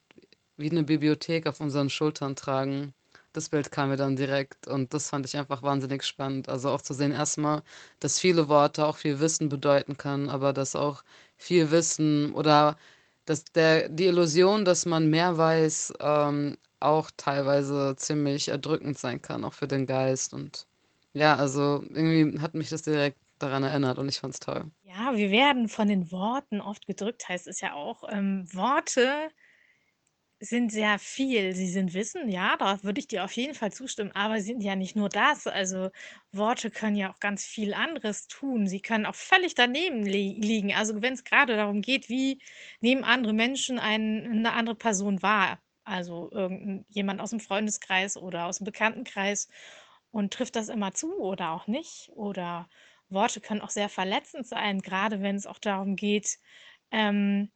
[0.58, 2.94] wie eine Bibliothek auf unseren Schultern tragen
[3.34, 6.50] das Bild kam mir dann direkt und das fand ich einfach wahnsinnig spannend.
[6.50, 7.64] Also auch zu sehen erstmal,
[8.00, 11.04] dass viele Worte auch viel Wissen bedeuten kann, aber dass auch
[11.38, 12.78] viel Wissen oder
[13.26, 19.46] dass der, die Illusion, dass man mehr weiß, ähm, auch teilweise ziemlich erdrückend sein kann,
[19.46, 20.34] auch für den Geist.
[20.34, 20.68] Und
[21.14, 24.66] ja, also irgendwie hat mich das direkt daran erinnert und ich fand es toll.
[24.84, 28.04] Ja, wir werden von den Worten oft gedrückt, heißt es ja auch.
[28.10, 29.30] Ähm, Worte
[30.42, 31.56] sind sehr viel.
[31.56, 34.62] Sie sind Wissen, ja, da würde ich dir auf jeden Fall zustimmen, aber sie sind
[34.64, 35.48] ja nicht nur das.
[35.48, 35.90] Also
[36.32, 38.68] Worte können ja auch ganz viel anderes tun.
[38.68, 40.74] Sie können auch völlig daneben li liegen.
[40.74, 42.42] Also wenn es gerade darum geht, wie
[42.82, 45.62] nehmen andere Menschen ein, eine andere Person wahr.
[45.84, 49.48] Also irgendjemand aus dem Freundeskreis oder aus dem Bekanntenkreis
[50.12, 52.10] und trifft das immer zu oder auch nicht.
[52.16, 52.70] Oder
[53.10, 56.38] Worte können auch sehr verletzend sein, gerade wenn es auch darum geht,
[56.92, 57.52] ähm,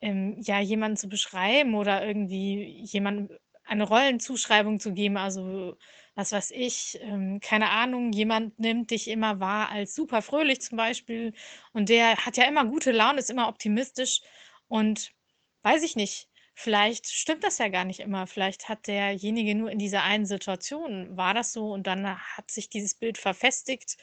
[0.00, 5.16] ähm, ja, jemanden zu beschreiben oder irgendwie jemandem eine Rollenzuschreibung zu geben.
[5.16, 5.76] Also,
[6.14, 10.76] was weiß ich, ähm, keine Ahnung, jemand nimmt dich immer wahr als super fröhlich zum
[10.78, 11.32] Beispiel
[11.72, 14.20] und der hat ja immer gute Laune, ist immer optimistisch
[14.68, 15.12] und
[15.62, 18.26] weiß ich nicht, vielleicht stimmt das ja gar nicht immer.
[18.26, 22.68] Vielleicht hat derjenige nur in dieser einen Situation war das so und dann hat sich
[22.68, 23.96] dieses Bild verfestigt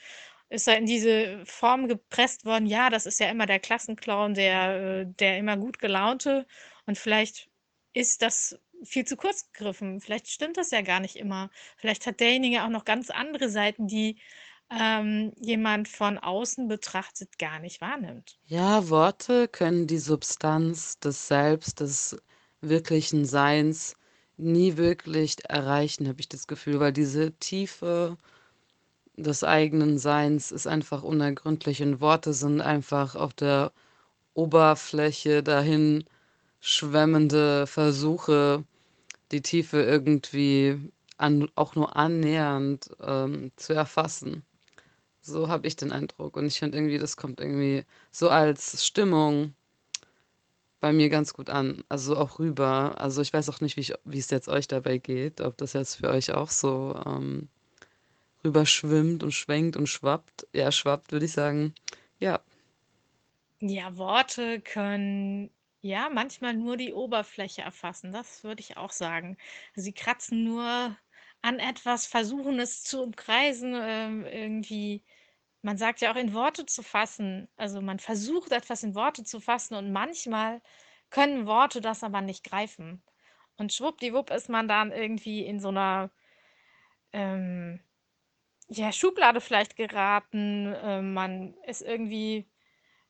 [0.56, 5.02] ist er in diese Form gepresst worden, ja, das ist ja immer der Klassenclown, der,
[5.02, 6.48] äh, der immer gut gelaunte.
[6.86, 7.50] Und vielleicht
[7.94, 10.02] ist das viel zu kurz gegriffen.
[10.02, 11.50] Vielleicht stimmt das ja gar nicht immer.
[11.78, 14.18] Vielleicht hat derjenige auch noch ganz andere Seiten, die
[14.72, 18.38] ähm, jemand von außen betrachtet gar nicht wahrnimmt.
[18.46, 22.18] Ja, Worte können die Substanz des Selbst, des
[22.62, 23.96] wirklichen Seins
[24.38, 28.18] nie wirklich erreichen, habe ich das Gefühl, weil diese tiefe
[29.18, 33.72] des eigenen Seins ist einfach unergründlich und Worte sind einfach auf der
[34.34, 36.04] Oberfläche dahin
[36.60, 38.64] schwemmende Versuche,
[39.32, 44.44] die Tiefe irgendwie an, auch nur annähernd ähm, zu erfassen.
[45.22, 46.38] So habe ich den Eindruck.
[46.38, 49.56] Und ich finde irgendwie, das kommt irgendwie so als Stimmung
[50.80, 51.84] bei mir ganz gut an.
[51.90, 53.00] Also auch rüber.
[53.00, 56.10] Also ich weiß auch nicht, wie, es jetzt euch dabei geht, ob das jetzt für
[56.10, 57.50] euch auch so ähm,
[58.46, 60.48] rüberschwimmt und schwenkt und schwappt.
[60.54, 61.74] Ja, schwappt, würde ich sagen.
[62.20, 62.42] Ja.
[63.60, 65.50] Ja, Worte können
[65.82, 68.12] ja manchmal nur die Oberfläche erfassen.
[68.12, 69.38] Das würde ich auch sagen.
[69.76, 70.96] Sie kratzen nur
[71.42, 75.04] an etwas, versuchen es zu umkreisen, ähm, irgendwie.
[75.62, 77.48] Man sagt ja auch in Worte zu fassen.
[77.58, 80.62] Also man versucht etwas in Worte zu fassen und manchmal
[81.10, 83.02] können Worte das aber nicht greifen.
[83.58, 86.12] Und schwuppdiwupp ist man dann irgendwie in so einer
[87.14, 87.80] ähm,
[88.68, 90.74] ja, Schublade vielleicht geraten.
[90.74, 92.48] Äh, man ist irgendwie,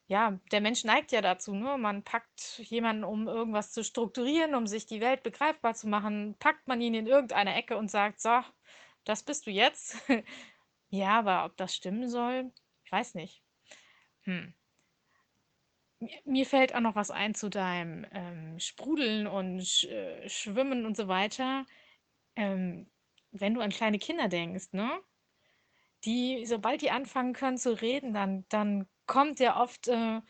[0.06, 1.78] ja, der Mensch neigt ja dazu, ne?
[1.78, 6.68] Man packt jemanden, um irgendwas zu strukturieren, um sich die Welt begreifbar zu machen, packt
[6.68, 8.40] man ihn in irgendeine Ecke und sagt, so,
[9.04, 9.96] das bist du jetzt.
[10.90, 12.52] ja, aber ob das stimmen soll,
[12.84, 13.42] ich weiß nicht.
[14.24, 14.54] Hm.
[16.24, 20.96] Mir fällt auch noch was ein zu deinem ähm, Sprudeln und Sch äh, Schwimmen und
[20.96, 21.64] so weiter.
[22.36, 22.90] Ähm,
[23.32, 25.00] wenn du an kleine Kinder denkst, ne?
[26.06, 30.20] Die, sobald die anfangen können zu reden, dann, dann kommt ja oft äh,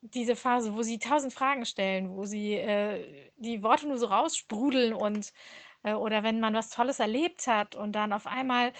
[0.00, 4.94] diese Phase, wo sie tausend Fragen stellen, wo sie äh, die Worte nur so raussprudeln
[4.94, 5.32] und
[5.82, 8.72] äh, oder wenn man was Tolles erlebt hat und dann auf einmal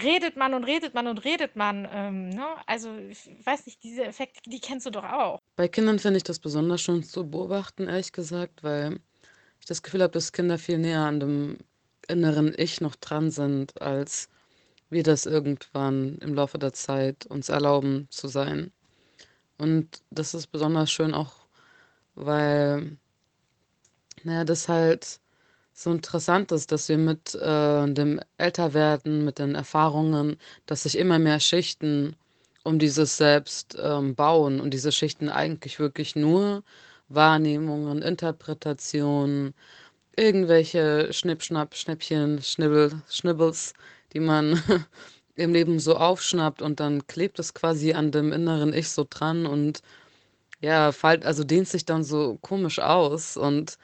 [0.00, 1.88] redet man und redet man und redet man.
[1.92, 2.46] Ähm, ne?
[2.66, 5.38] Also ich weiß nicht, diese Effekte, die kennst du doch auch.
[5.56, 9.00] Bei Kindern finde ich das besonders schön zu beobachten, ehrlich gesagt, weil
[9.58, 11.58] ich das Gefühl habe, dass Kinder viel näher an dem
[12.08, 14.28] inneren Ich noch dran sind als
[14.90, 18.72] wir das irgendwann im Laufe der Zeit uns erlauben zu sein.
[19.58, 21.34] Und das ist besonders schön auch,
[22.14, 22.96] weil,
[24.24, 25.20] naja, das halt
[25.72, 30.36] so interessant ist, dass wir mit äh, dem Älterwerden, mit den Erfahrungen,
[30.66, 32.16] dass sich immer mehr Schichten
[32.64, 36.62] um dieses Selbst ähm, bauen und diese Schichten eigentlich wirklich nur
[37.08, 39.54] Wahrnehmungen, Interpretationen,
[40.16, 43.74] irgendwelche Schnippschnapp, Schnäppchen, Schnibbel, Schnibbels
[44.12, 44.62] die man
[45.36, 49.46] im Leben so aufschnappt und dann klebt es quasi an dem inneren Ich so dran
[49.46, 49.82] und
[50.60, 53.78] ja, fällt, also dehnt sich dann so komisch aus und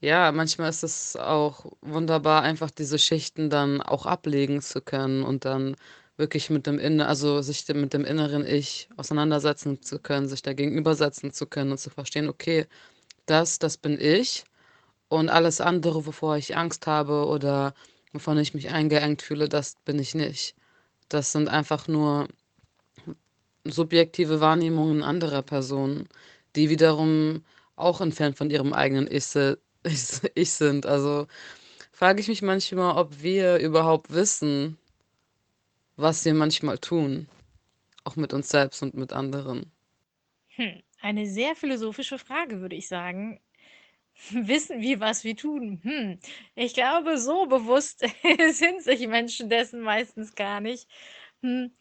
[0.00, 5.44] ja, manchmal ist es auch wunderbar, einfach diese Schichten dann auch ablegen zu können und
[5.46, 5.76] dann
[6.16, 10.52] wirklich mit dem Inner also, sich mit dem inneren Ich auseinandersetzen zu können, sich da
[10.54, 12.66] gegenübersetzen zu können und zu verstehen: „Okay,
[13.26, 14.44] das das bin ich
[15.08, 17.74] und alles andere, wovor ich Angst habe oder
[18.12, 20.54] wovon ich mich eingeengt fühle, das bin ich nicht.“
[21.08, 22.28] Das sind einfach nur
[23.64, 26.08] subjektive Wahrnehmungen anderer Personen,
[26.56, 27.44] die wiederum
[27.76, 29.34] auch entfernt von ihrem eigenen Ich
[29.84, 30.86] Ich Ich sind.
[30.86, 31.26] Also,
[31.92, 34.78] frage ich mich manchmal, ob wir überhaupt wissen
[35.96, 37.28] was wir manchmal tun,
[38.04, 39.70] auch mit uns selbst und mit anderen.
[40.56, 43.40] Hm, eine sehr philosophische Frage, würde ich sagen.
[44.32, 45.80] Wissen wir, was wir tun?
[45.82, 46.18] Hm,
[46.54, 48.00] ich glaube, so bewusst
[48.50, 50.88] sind sich Menschen dessen meistens gar nicht.
[51.42, 51.72] Hm,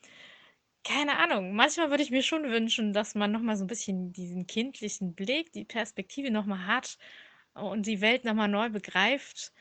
[0.85, 1.53] keine Ahnung.
[1.55, 5.15] Manchmal würde ich mir schon wünschen, dass man noch mal so 'n bisschen diesen kindlichen
[5.15, 6.97] Blick, die Perspektive noch mal hat
[7.55, 9.53] und die Welt noch mal neu begreift.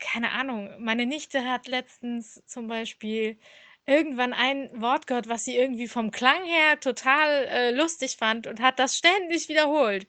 [0.00, 3.38] Keine Ahnung, meine Nichte hat letztens zum Beispiel
[3.86, 8.60] irgendwann ein Wort gehört, was sie irgendwie vom Klang her total, äh, lustig fand und
[8.60, 10.06] hat das ständig wiederholt.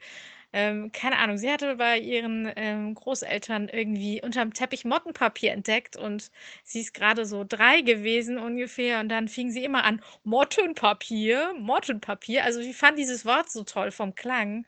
[0.55, 6.31] Ähm, keine Ahnung, sie hatte bei ihren, ähm, Großeltern irgendwie unterm Teppich Mottenpapier entdeckt und
[6.63, 12.45] sie ist grade so 3 gewesen ungefähr und dann fing sie immer an: „Mottenpapier, Mottenpapier.“
[12.45, 14.59] Also, sie fand dieses Wort so toll vom Klang.
[14.59, 14.65] Und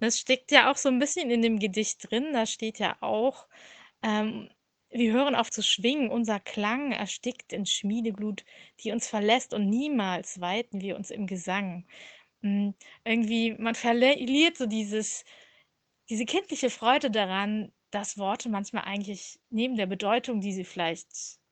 [0.00, 2.32] das steckt ja auch so 'n bisschen in dem Gedicht drin.
[2.32, 3.46] Da steht ja auch,
[4.02, 4.50] ähm:
[4.90, 8.44] „Wir hören auf zu schwingen, unser Klang erstickt in Schmiedeglut,
[8.80, 11.84] die uns verlässt und niemals weiten wir uns im Gesang.“
[12.42, 12.74] Hm,
[13.04, 15.24] irgendwie man verliert so dieses
[16.10, 21.08] diese kindliche Freude daran, dass Worte manchmal eigentlich neben der Bedeutung, die sie vielleicht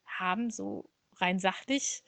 [0.07, 2.03] haben, so rein sachlich,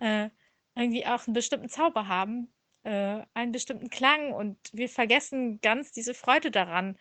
[0.00, 0.30] äh,
[0.76, 2.52] irgendwie auch 'n bestimmten Zauber haben,
[2.84, 6.98] äh, einen bestimmten Klang und wir vergessen ganz diese Freude daran,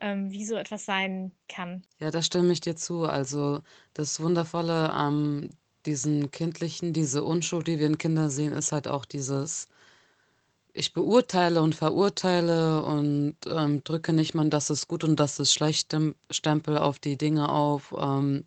[0.00, 1.84] ähm, wie so etwas sein kann.
[1.98, 3.04] Ja, da stimme ich dir zu.
[3.04, 3.60] Also,
[3.94, 5.50] das Wundervolle an
[5.86, 9.68] diesen kindlichen diese Unschuld, die wir in Kindern sehen, ist halt auch dieses
[10.74, 15.52] ich beurteile und verurteile und, ähm, drücke nicht mal „Das ist gut und das ist
[15.54, 18.44] schlecht“ Stem Stempel auf die Dinge auf, ähm,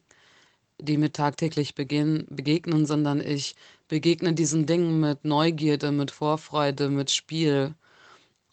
[0.82, 3.56] die mir tagtäglich begehen begegnen, sondern ich
[3.90, 7.76] begegne diesen Dingen mit Neugierde, mit Vorfreude, mit Spiel.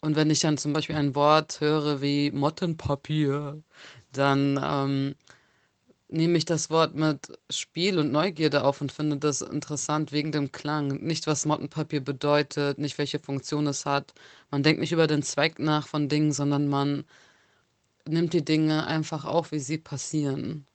[0.01, 3.63] Und wenn ich dann zum Beispiel ein Wort höre wie Mottenpapier,
[4.13, 5.15] dann, ähm,
[6.11, 10.51] nehme ich das Wort mit Spiel und Neugierde auf und finde das interessant wegen dem
[10.51, 10.87] Klang.
[11.03, 14.13] Nicht, was Mottenpapier bedeutet, nicht welche Funktion es hat.
[14.51, 17.05] Man denkt nicht über den Zweck nach von Dingen, sondern man
[18.07, 20.67] nimmt die Dinge einfach auf, wie sie passieren.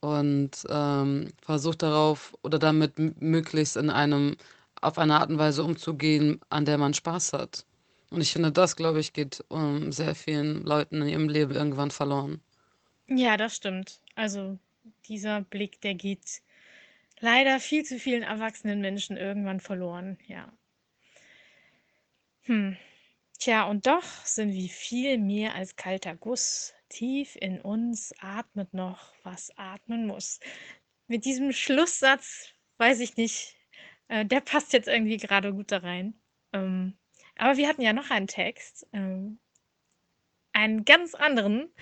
[0.00, 4.36] Und, ähm, versucht darauf oder damit möglichst in einem
[4.80, 7.64] auf eine Art und Weise umzugehen, an der man Spaß hat.
[8.10, 11.90] Und ich finde, das, glaube ich, geht, ähm, sehr vielen Leuten in ihrem Leben irgendwann
[11.92, 12.42] verloren.
[13.08, 14.01] Ja, das stimmt.
[14.14, 14.58] Also,
[15.06, 16.42] dieser Blick, der geht
[17.20, 20.52] leider viel zu vielen erwachsenen Menschen irgendwann verloren, ja.
[22.42, 22.76] Hm.
[23.38, 26.74] Tja, und doch sind wir viel mehr als kalter Guss.
[26.88, 30.40] Tief in uns atmet noch, was atmen muss.
[31.08, 33.56] Mit diesem Schlusssatz weiß ich nicht,
[34.08, 36.14] äh, der passt jetzt irgendwie grade gut da rein.
[36.52, 36.96] Ähm,
[37.36, 39.38] aber wir hatten ja noch einen Text, ähm
[40.52, 41.72] einen ganz anderen,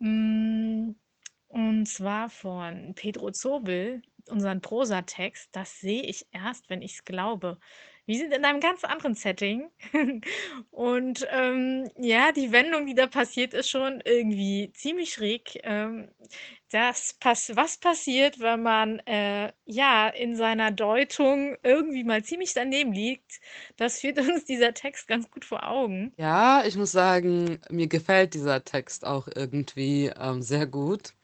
[0.00, 0.96] hm,
[1.56, 7.58] und zwar von Pedro Zobel, unseren Prosatext „Das sehe ich erst, wenn ich's glaube.“
[8.06, 9.70] Wir sind in einem ganz anderen Setting
[10.70, 15.58] und, ähm, ja, die Wendung, die da passiert, ist schon irgendwie ziemlich schräg.
[15.64, 16.10] Ähm,
[16.70, 22.92] das pass was passiert, wenn man, äh, ja, in seiner Deutung irgendwie mal ziemlich daneben
[22.92, 23.40] liegt,
[23.76, 26.14] das führt uns dieser Text ganz gut vor Augen.
[26.18, 31.14] Ja, ich muss sagen, mir gefällt dieser Text auch irgendwie, ähm, sehr gut.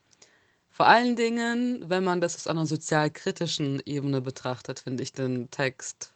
[0.73, 6.14] Vor allen Dingen, wenn man das aus einer sozialkritischen Ebene betrachtet, finde ich den Text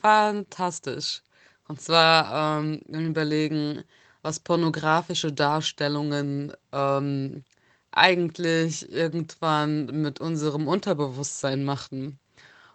[0.00, 1.22] fantastisch.
[1.68, 3.84] Und zwar, ähm, wenn wir überlegen,
[4.22, 7.44] was pornografische Darstellungen, ähm,
[7.92, 12.18] eigentlich irgendwann mit unserem Unterbewusstsein machen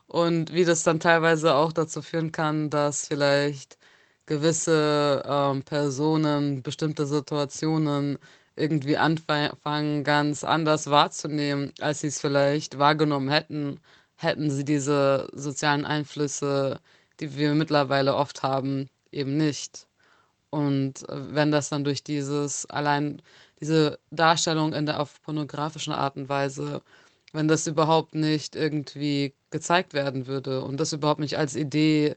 [0.08, 3.78] und wie das dann teilweise auch dazu führen kann, dass vielleicht
[4.26, 8.18] gewisse, ähm, Personen bestimmte Situationen
[8.56, 13.80] irgendwie anfei fangen, ganz anders wahrzunehmen, als sie's vielleicht wahrgenommen hätten,
[14.16, 16.80] hätten sie diese sozialen Einflüsse,
[17.20, 19.88] die wir mittlerweile oft haben, eben nicht.
[20.52, 23.22] Und, äh, wenn das dann durch dieses allein
[23.62, 26.82] diese Darstellung in der auf pornografischen Art und Weise
[27.34, 32.16] wenn das überhaupt nicht irgendwie gezeigt werden würde und das überhaupt nicht als Idee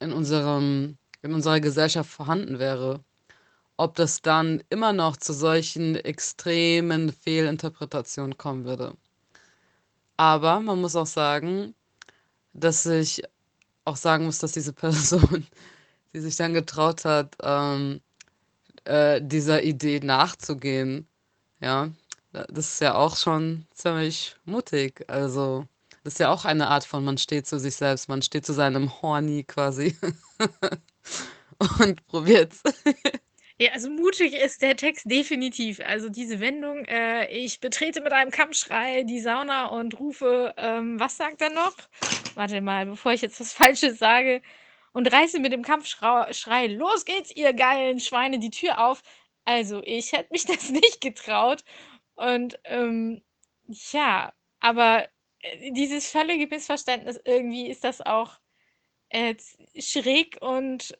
[0.00, 3.00] in unserem in unserer Gesellschaft vorhanden wäre,
[3.76, 8.96] ob das dann immer noch zu solchen extremen Fehlinterpretationen kommen würde.
[10.16, 11.74] Aber man muss auch sagen,
[12.52, 13.22] dass ich
[13.84, 15.46] auch sagen muss, dass diese Person,
[16.14, 18.00] die sich dann getraut hat, ähm,
[18.84, 21.08] äh, dieser Idee nachzugehen,
[21.60, 21.90] ja,
[22.32, 25.04] das ist ja auch schon ziemlich mutig.
[25.08, 25.66] Also,
[26.02, 28.52] das ist ja auch eine Art von, man steht zu sich selbst, man steht zu
[28.52, 29.96] seinem Horny quasi
[31.78, 32.62] und probiert's.
[33.60, 35.80] Ja, also mutig ist der Text definitiv.
[35.80, 41.16] Also diese Wendung, äh, ich betrete mit einem Kampfschrei die Sauna und rufe, ähm, was
[41.16, 41.76] sagt er noch?
[42.34, 44.42] Warte mal, bevor ich jetzt was Falsches sage.
[44.92, 49.02] Und reiße mit dem Kampfschrei, los geht's, ihr geilen Schweine, die Tür auf.
[49.44, 51.62] Also ich hätte mich das nicht getraut.
[52.16, 53.22] Und ähm,
[53.68, 55.08] ja, aber
[55.40, 58.38] äh, dieses völlige Missverständnis, irgendwie ist das auch
[59.10, 59.36] äh,
[59.78, 60.96] schräg und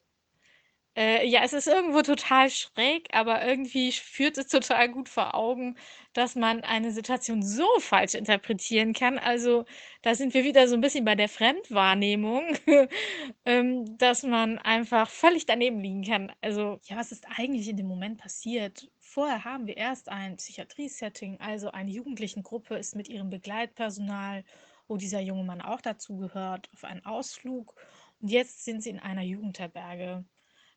[0.96, 5.76] äh, ja, es ist irgendwo total schräg, aber irgendwie führt es total gut vor Augen,
[6.12, 9.18] dass man eine Situation so falsch interpretieren kann.
[9.18, 9.64] Also,
[10.02, 12.56] da sind wir wieder so ein bisschen bei der Fremdwahrnehmung,
[13.44, 16.32] ähm, dass man einfach völlig daneben liegen kann.
[16.40, 18.88] Also, ja, was ist eigentlich in dem Moment passiert?
[19.00, 24.44] Vorher haben wir erst ein Psychiatrie-Setting, also eine Jugendlichengruppe ist mit ihrem Begleitpersonal,
[24.86, 27.74] wo dieser junge Mann auch dazugehört, auf einen Ausflug.
[28.20, 30.24] Und jetzt sind sie in einer Jugendherberge.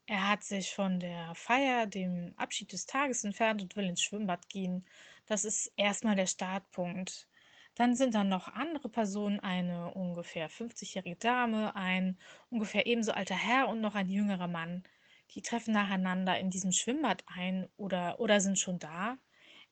[0.10, 4.48] Er hat sich von der Feier, dem Abschied des Tages entfernt und will ins Schwimmbad
[4.48, 4.86] gehen.
[5.26, 7.28] Das ist erstmal der Startpunkt.
[7.76, 12.18] Dann sind da noch andere Personen, eine ungefähr 50-jährige Dame, ein
[12.50, 14.84] ungefähr ebenso alter Herr und noch ein jüngerer Mann.
[15.32, 19.18] Die treffen nacheinander in diesem Schwimmbad ein oder, oder sind schon da.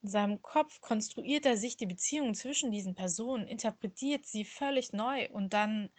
[0.01, 5.29] In seinem Kopf konstruiert er sich die Beziehung zwischen diesen Personen, interpretiert sie völlig neu
[5.31, 5.89] und dann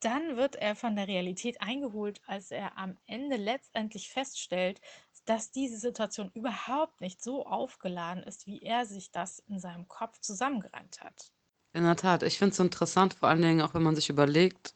[0.00, 4.80] dann wird er von der Realität eingeholt, als er am Ende letztendlich feststellt,
[5.26, 10.20] dass diese Situation überhaupt nicht so aufgeladen ist, wie er sich das in seinem Kopf
[10.20, 11.32] zusammengereimt hat.
[11.72, 14.74] In der Tat, ich finde es interessant, vor allen Dingen auch wenn man sich überlegt,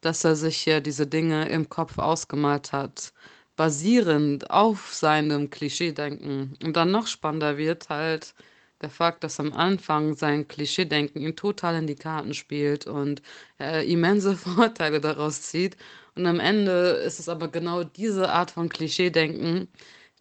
[0.00, 3.12] dass er sich hier diese Dinge im Kopf ausgemalt hat,
[3.56, 6.56] basierend auf seinem Klischeedenken.
[6.62, 8.34] Und dann noch spannender wird halt
[8.80, 13.22] der Fakt, dass am Anfang sein Klischeedenken ihm total in die Karten spielt und
[13.58, 15.76] er immense Vorteile daraus zieht.
[16.14, 16.72] Und am Ende
[17.06, 19.68] ist es aber genau diese Art von Klischeedenken,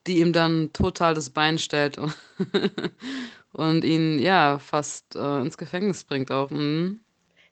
[0.07, 2.15] die ihm dann total das Bein stellt und,
[3.53, 6.49] und ihn ja fast äh, ins Gefängnis bringt auch.
[6.51, 7.01] Mhm.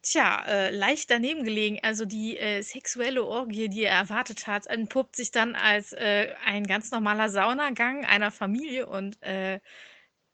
[0.01, 1.79] Tja, äh, leicht daneben gelegen.
[1.81, 6.65] Also die äh, sexuelle Orgie, die er erwartet hat, entpuppt sich dann als äh, ein
[6.67, 9.61] ganz normaler Saunagang einer Familie und äh,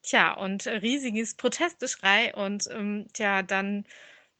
[0.10, 3.86] Tja, und äh, riesiges Protestgeschrei und, ähm, tja, dann,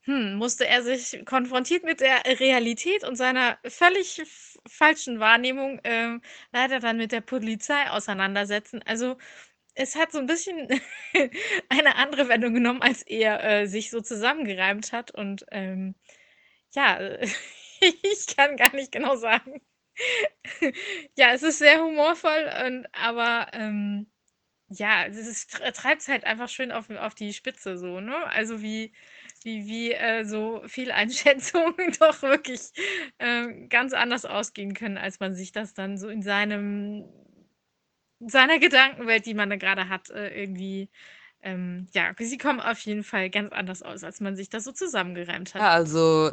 [0.04, 4.22] hm, musste er sich konfrontiert mit der Realität und seiner völlig
[4.68, 6.22] falschen Wahrnehmung, ähm,
[6.54, 8.82] leider dann mit der Polizei auseinandersetzen.
[8.88, 9.18] Also,
[9.76, 10.70] es hat so ein bisschen
[11.70, 15.96] eine andere Wendung genommen, als er, äh, sich so zusammengereimt hat und, ähm,
[16.76, 17.00] ja,
[17.82, 19.62] ich kann gar nicht genau sagen.
[21.18, 24.08] Ja, es ist sehr humorvoll und aber, ähm
[24.70, 28.16] ja, es treibt es halt einfach schön auf auf die Spitze so, ne?
[28.28, 28.94] Also, wie
[29.44, 32.72] wie wie, äh, so Fehleinschätzungen doch wirklich,
[33.20, 37.06] ähm, ganz anders ausgehen können, als man sich das dann so in seinem
[38.20, 40.90] seiner Gedankenwelt, die man da gerade hat, äh, irgendwie
[41.42, 44.72] ähm, ja, sie kommen auf jeden Fall ganz anders aus, als man sich das so
[44.72, 45.62] zusammengereimt hat.
[45.62, 46.32] Ja, also,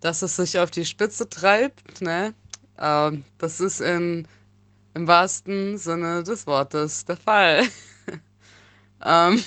[0.00, 2.34] dass es sich auf die Spitze treibt, ne?
[2.78, 4.26] Ähm, das ist in
[4.96, 7.68] im wahrsten Sinne des Wortes der Fall.
[9.04, 9.44] ähm.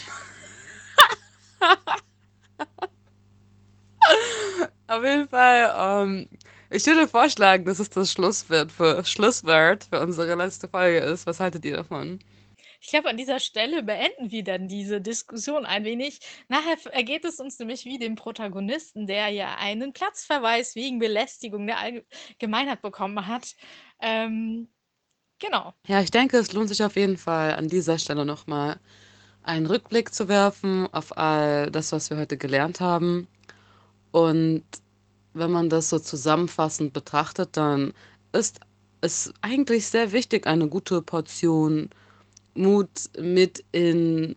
[4.88, 6.30] Auf jeden Fall, ähm,
[6.70, 11.26] ich würde vorschlagen, dass es das Schlusswort für, Schlusswort für unsere letzte Folge ist.
[11.26, 12.20] Was haltet ihr davon?
[12.82, 16.20] Ich glaube, an dieser Stelle beenden wir dann diese Diskussion ein wenig.
[16.48, 21.80] Nachher ergeht es uns nämlich wie dem Protagonisten, der ja einen Platzverweis wegen Belästigung der
[21.80, 23.56] Allgemeinheit bekommen hat.
[24.00, 24.70] Ähm,
[25.40, 25.74] Genau.
[25.88, 28.78] Ja, ich denke, es lohnt sich auf jeden Fall an dieser Stelle nochmal
[29.44, 33.28] einen Rückblick zu werfen auf all das, was wir heute gelernt haben.
[34.12, 34.64] Und
[35.34, 37.94] wenn man das so zusammenfassend betrachtet, dann
[38.34, 38.60] ist
[39.02, 41.90] es eigentlich sehr wichtig, eine gute Portion
[42.56, 44.36] Mut mit in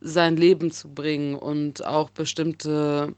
[0.00, 3.14] sein Leben zu bringen und auch bestimmte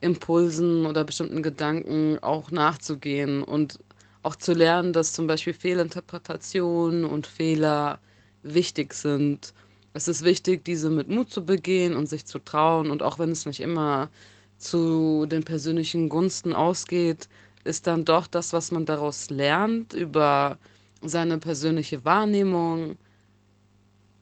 [0.00, 3.78] Impulsen oder bestimmten Gedanken auch nachzugehen und
[4.22, 8.00] auch zu lernen, dass zum Beispiel Fehlinterpretationen und Fehler
[8.42, 9.54] wichtig sind.
[9.92, 12.90] Es ist wichtig, diese mit Mut zu begehen und sich zu trauen.
[12.90, 14.10] Und auch wenn es nicht immer
[14.58, 17.28] zu den persönlichen Gunsten ausgeht,
[17.64, 20.58] ist dann doch das, was man daraus lernt über
[21.02, 22.96] seine persönliche Wahrnehmung,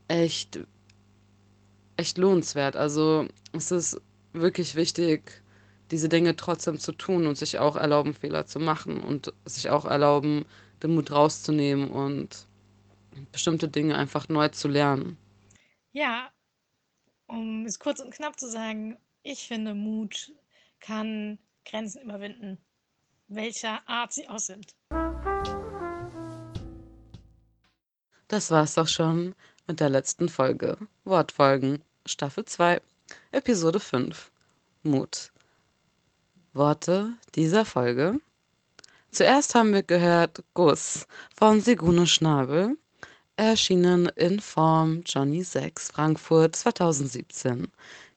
[0.06, 0.60] echt,
[1.96, 2.76] echt lohnenswert.
[2.76, 4.00] Also es ist
[4.32, 5.42] wirklich wichtig,
[5.90, 9.84] diese Dinge trotzdem zu tun und sich auch erlauben, Fehler zu machen und sich auch
[9.84, 10.44] erlauben,
[10.82, 12.46] den Mut rauszunehmen und
[13.32, 15.16] bestimmte Dinge einfach neu zu lernen.
[15.92, 16.30] Ja,
[17.26, 20.32] um es kurz und knapp zu sagen, ich finde, Mut
[20.80, 22.58] kann Grenzen überwinden,
[23.28, 24.74] welcher Art sie auch sind.
[28.28, 29.34] Das war's doch schon
[29.66, 30.76] mit der letzten Folge.
[31.04, 32.80] Wortfolgen, Staffel 2,
[33.32, 34.30] Episode 5.
[34.82, 35.32] Mut.
[36.52, 38.20] Worte dieser Folge.
[39.10, 42.76] Zuerst haben wir gehört Guss von Sigune Schnabel,
[43.36, 47.68] erschienen in Form Johnny 6 Frankfurt 2017,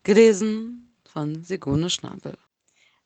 [0.03, 2.37] gelesen von Sigune Schnabel.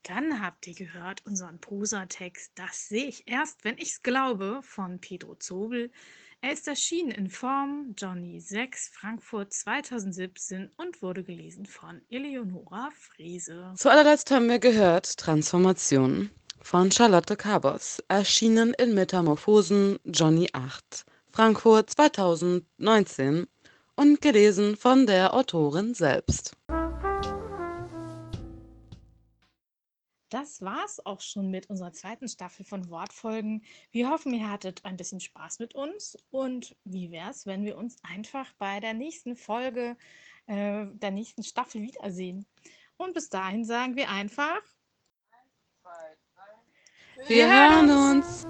[0.02, 5.34] Dann habt ihr gehört unseren Prosatext Das sehe ich erst, wenn ich's glaube von Pedro
[5.34, 5.90] Zobel.
[6.46, 13.72] Er ist erschienen in Form Johnny 6 Frankfurt 2017 und wurde gelesen von Eleonora Frese.
[13.74, 16.30] Zu allerletzt haben wir gehört Transformation
[16.62, 23.48] von Charlotte Cabos, erschienen in Metamorphosen Johnny 8 Frankfurt 2019
[23.96, 26.56] und gelesen von der Autorin selbst.
[30.28, 33.62] Das war's auch schon mit unserer zweiten Staffel von Wortfolgen.
[33.92, 36.18] Wir hoffen, ihr hattet ein bisschen Spaß mit uns.
[36.30, 39.96] Und wie wär's, wenn wir uns einfach bei der nächsten Folge
[40.46, 42.44] äh, der nächsten Staffel wiedersehen?
[42.96, 44.60] Und bis dahin sagen wir einfach.
[47.28, 48.46] Wir hören uns.